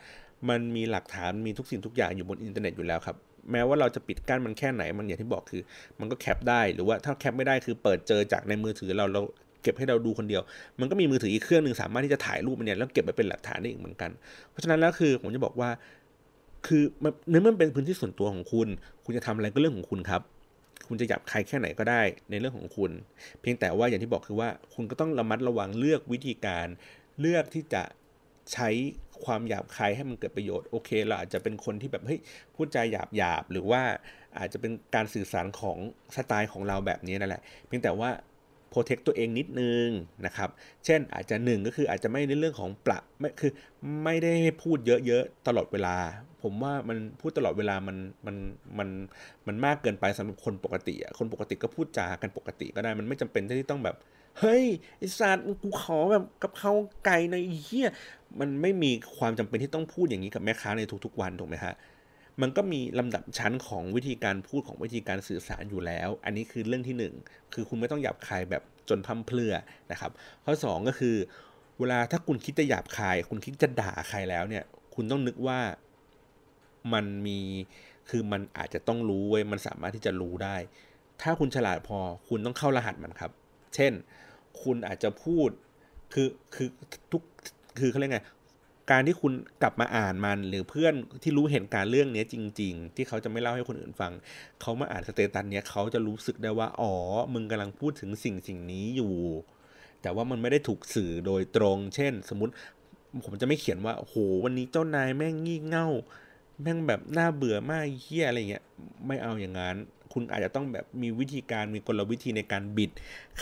[0.48, 3.16] มันมีหลักฐานมีทุกสิ่งทุกอย่างอยู่บนอินเทอร์เน็ตอยู่แล้วครับ
[3.52, 5.62] แม้ว่าเราจะปิดกั้นมันแค่ไหนมันอย่างที่บอกคือ
[6.00, 9.22] มันก็แคปได้หรือว่าถ้าแคปไม่ได้คือเปิดเจอจากในมือถือเราเรา
[9.62, 10.42] เก็บให้เราดูคนเดียว
[10.80, 14.10] มันก็มีมือถืออีกเครื่องหนึ่งสามารถที่จะถ่ายรูปมันเนี่ยแล้วเก็บไปเป็นหลักฐานได้อีกเหมือนกัน
[14.50, 15.70] เพราะฉะนั้นแล้วคือผมจะบอกว่า
[16.66, 16.82] คือ
[17.30, 18.68] เนื่อมันเป็นพื้นที่ส่วนตัวของคุณ
[19.04, 20.22] คุณจะทำอะไรก็เรื่องของคุณครับ
[20.90, 22.90] คุณจะหยับใครแค่ไหนก็ได้ในเรื่องของคุณ
[23.40, 26.66] เพียงแต่ว่าอย่างที่บอกคือว่าคุณก็ต้องระมัดระวังเลือกวิธีการ
[27.20, 27.82] เลือกที่จะ
[28.52, 28.68] ใช้
[29.24, 32.20] ความหยาบคายให้มันเกิดประโยชน์โอเคเราอาจจะเป็นคนที่แบบเฮ้ย
[32.54, 33.82] พูดจาหยาบหยาบหรือว่า
[34.38, 35.78] อาจจะเป็นการสื่อสารของ
[36.16, 38.10] สไตล์ของเราแบบนี้นั่นแหละ เพียงแต่ว่า
[38.70, 39.88] โปรเทคตัวเองนิดนึง
[40.26, 40.48] นะครับ
[40.84, 43.50] เช่นอาจจะหนึ่งก็คืออาจจะไม่ในเรื่องของประไม่คือ
[44.04, 45.96] ไม่ได้พูดเยอะๆตลอดเวลา
[46.42, 48.36] ผมว่ามันพูดตลอดเวลามันมัน
[48.78, 48.88] มัน
[49.46, 53.96] มันมากเกินไปสำหรับคนปกติอะคนปกติก็พูดจากันปกติก็ได้มันไม่จำเป็นที่ต้องแบบ
[54.40, 54.64] เฮ้ย
[54.98, 56.72] ไอสัตว์กูขอแบบกับเขา
[57.04, 57.88] ไก่ในเฮีย
[58.40, 61.74] มันไม่มีความจำเป็นที่ต้องพูดอย่างนี้กับแม่ค้าในทุกๆวันถูกไหมฮะ
[62.42, 69.54] มันก็มีลำดับชั้นของวิธีการพูดของวิธีการสื่อสารอยู่แล้ว อันนี้คือเรื่องที่ 1 คือคุณไม่ต้องหยาบคายแบบจนพัมเพลือ
[69.90, 70.10] นะครับ
[70.44, 71.16] ข้อ 2 ก็คือ
[71.78, 75.60] เวลาถ้าคุณคิดจะหยาบคาย คุณคิดจะด่าใครแล้วเนี่ย คุณต้องนึกว่า
[76.92, 77.40] มันมี
[78.10, 80.56] คือมันอาจจะต้องรู้เว้ยมันสามารถที่จะรู้ได้
[81.22, 81.98] ถ้าคุณฉลาดพอ
[82.28, 83.30] คุณต้องเข้ารหัสมันครับ
[83.74, 83.92] เช่น
[84.62, 85.48] คุณอาจจะพูด
[86.12, 86.68] คือคือ
[87.12, 87.22] ทุก
[87.80, 88.20] คือเขาเรียกไง
[88.90, 94.12] การที่คุณกลับมาอ่านมัน หรือเพื่อนที่รู้เห็นการเรื่องนี้จริง ๆ ที่เขาจะไม่เล่าให้คนอื่นฟัง
[94.60, 96.92] เขามาอ่านสเตตัสเนี้ยเขาจะรู้สึกได้ว่า อ๋อ
[97.34, 99.14] มึงกำลังพูดถึงสิ่งสิ่งนี้อยู่
[100.02, 102.52] แต่ว่ามันไม่ได้ถูกสื่อโดยตรง เช่น สมมติ
[103.24, 105.88] ผมจะไม่เขียนว่าโหวันนี้เจ้านายแม่งงี่เง่า
[106.62, 108.64] แม่งแบบน่าเบื่อมากเฮี้ยอะไรเงี้ย
[109.06, 109.76] ไม่เอาอย่างนั้น
[110.12, 112.90] คุณอาจจะต้องแบบมีวิธีการมีกลวิธีในการบิด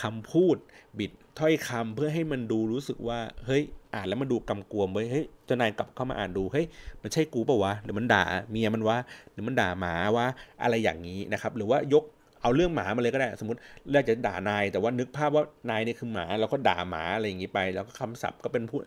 [0.00, 0.56] คำพูด
[0.98, 6.66] บิดถ้อยคำเพื่อให้มันดูรู้สึกว่า เฮ้ย อ่านแล้วมันดูกำกวมเว้ยเฮ้ยเจ้านายกลับเข้ามาอ่านดูเฮ้ย
[7.02, 8.96] มันใช่กูเปล่าวะหรือมันด่าเมียมันวะ
[9.32, 10.26] หรือมันด่าหมาวะ
[10.62, 12.04] อะไรอย่างนี้นะครับ หรือว่ายก
[12.42, 13.60] เอาเรื่องหมามาเลยก็ได้ สมมติ
[13.92, 18.80] เราจะด่านาย แต่ว่านึกภาพว่านายเนี่ยคือหมาแล้วก็ด่าหมาอะไรอย่างนี้ไป แล้วก็คำศัพท์ก็เป็นพูด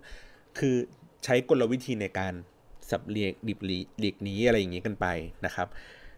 [0.60, 0.76] คือ
[1.26, 2.34] ใช้กลวิธีในการ
[2.90, 3.70] สับเรียกดิบห
[4.04, 5.08] ลีกนี้อะไรอย่างนี้กันไป
[5.46, 5.68] นะครับ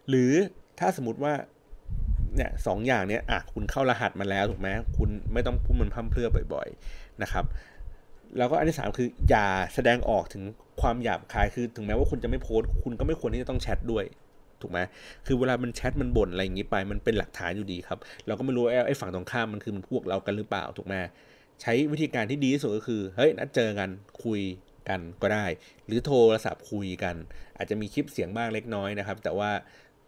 [0.08, 0.32] หรือ
[0.78, 1.34] ถ้าสมมติว่า
[2.36, 7.44] เนี่ยสองอย่างเนี้ยอะคุณเข้ารหัสมาแล้วถูกไหมคุณไม่ต้องพูดมันพั่มเพรื่อบ่อย ๆ นะครับ
[8.38, 10.42] แล้วก็อันที่สามคืออย่าแสดงออกถึง
[10.80, 14.04] ความหยาบคายคือถึงแม้ว่าคุณจะไม่โพสคุณก็ไม่ควรที่จะต้องแชทด้วย
[14.62, 14.78] ถูกไหม
[15.26, 20.94] คือเวลามันแชทมันบ่นอะไรอย่างนี้ไป มันเป็นหลักฐานอยู่ดีครับ เราก็ไม่รู้ไอ้ฝั่งตรงข้ามมันคือมันพวกเรากันหรือเปล่าถูกไหม
[21.62, 23.88] ใช้วิธีการที่ดีที่สุดก็คือเฮ้ยนัดเจอกัน
[24.24, 24.40] คุย
[24.88, 25.46] กันก็ได้
[25.86, 27.14] หรือโทรศัพท์คุยกัน
[27.56, 29.50] อาจจะมีคลิปเสียงบ้างเล็กน้อยนะครับ แต่ว่า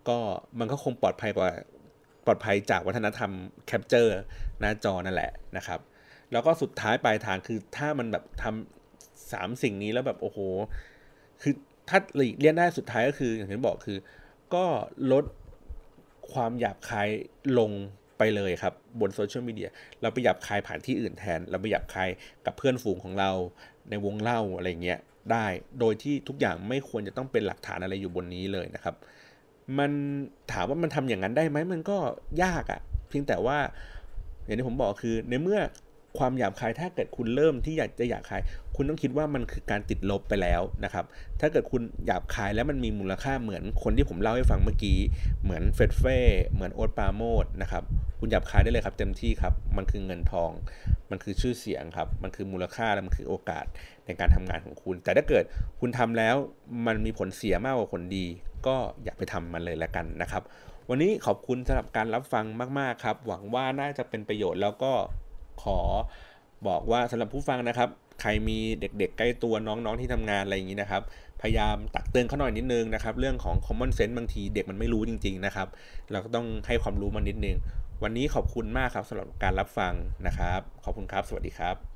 [0.09, 0.19] ก็
[0.59, 1.51] มันก็คงปลอดภัยกว่า
[2.27, 3.31] ปลอดภัยจากวัฒนธรรม
[3.67, 4.17] แคปเจอร์
[4.61, 5.81] หน้าจอนั่นแหละนะครับ
[6.33, 10.39] แล้วก็สุดท้ายปลายทางคือถ้ามันแบบทำสามสิ่งนี้แล้วแบบโอ้โห
[11.43, 11.55] คือ
[11.89, 13.99] ถ้าหลีกเลี่ยนได้สุดท้ายก็คือ อย่างที่บอกคือ
[14.55, 14.65] ก็
[15.13, 15.25] ลด
[16.33, 17.09] ความหยาบคาย
[17.59, 17.71] ลง
[18.19, 19.71] ไปเลยครับ บนโซเชียลมีเดีย
[20.03, 22.09] เราไปหยาบคายผ่านที่อื่นแทน เราไปหยาบคาย
[22.47, 23.31] กับเพื่อนฝูงของเรา
[23.91, 24.99] ในวงเล่าอะไรเงี้ย
[25.33, 25.47] ได้
[25.81, 28.95] โดยที่ทุกอย่างไม่ควรจะต้องเป็นหลักฐานอะไรอยู่บนนี้เลยนะครับ
[29.79, 29.91] มัน
[30.53, 31.99] ถามว่ามันทำอย่างนั้นได้ไหมมันก็
[32.43, 33.59] ยากอะ่ะ เพียงแต่ว่า
[34.45, 35.61] อย่างที่ผมบอกคือในเมื่อ
[36.19, 38.43] ความหยาบคายถ้าเกิดคุณเริ่มที่อยากจะหยาบคาย
[38.77, 41.05] คุณต้องคิดว่ามันคือการติดลบไปแล้วนะครับ
[41.41, 44.99] ถ้าเกิดคุณหยาบคายแล้วมันมีมูลค่าเหมือนคนที่ผมเล่าให้ฟังเมื่อกี้
[45.43, 46.19] เหมือนเฟดเฟ่
[46.55, 47.85] เหมือนโอ๊ตปาโมดนะครับ
[48.21, 50.51] คุณหยาบคายได้เลยครับเต็มที่ครับ มันคือเงินทอง
[51.11, 53.65] มันคือชื่อเสียงครับ มันคือมูลค่าและมันคือโอกาส
[54.07, 55.45] ในการทำงานของคุณ แต่ถ้าเกิด
[55.81, 56.37] คุณทำแล้ว
[56.87, 58.27] มันมีผลเสียมากกว่าผลดี
[58.67, 60.43] ก็อย่าไปทำมันเลยละกันนะครับ
[60.91, 62.45] วันนี้ขอบคุณสำหรับการรับฟัง
[62.79, 64.93] มาก ๆ ครับ หวังว่าน่าจะเป็นประโยชน์แล้วก็
[65.63, 65.79] ขอ
[66.69, 67.89] บอกว่าสำหรับผู้ฟังนะครับ
[68.21, 71.03] ใครมีเด็กๆ ใกล้ตัวน้องๆที่ทำงานอะไรอย่างนี้นะครับ
[71.43, 75.69] พยายามตักเตือนเขาหน่อยนิดนึงนะครับ เรื่องของ common sense บางทีเด็กมันไม่รู้จริง ๆนะครับ
[76.11, 77.57] เราก็ต้องให้ความรู้มันนิดนึง
[78.03, 79.93] วันนี้ขอบคุณมากครับสำหรับการรับฟัง
[80.27, 81.96] นะครับ ขอบคุณครับ สวัสดีครับ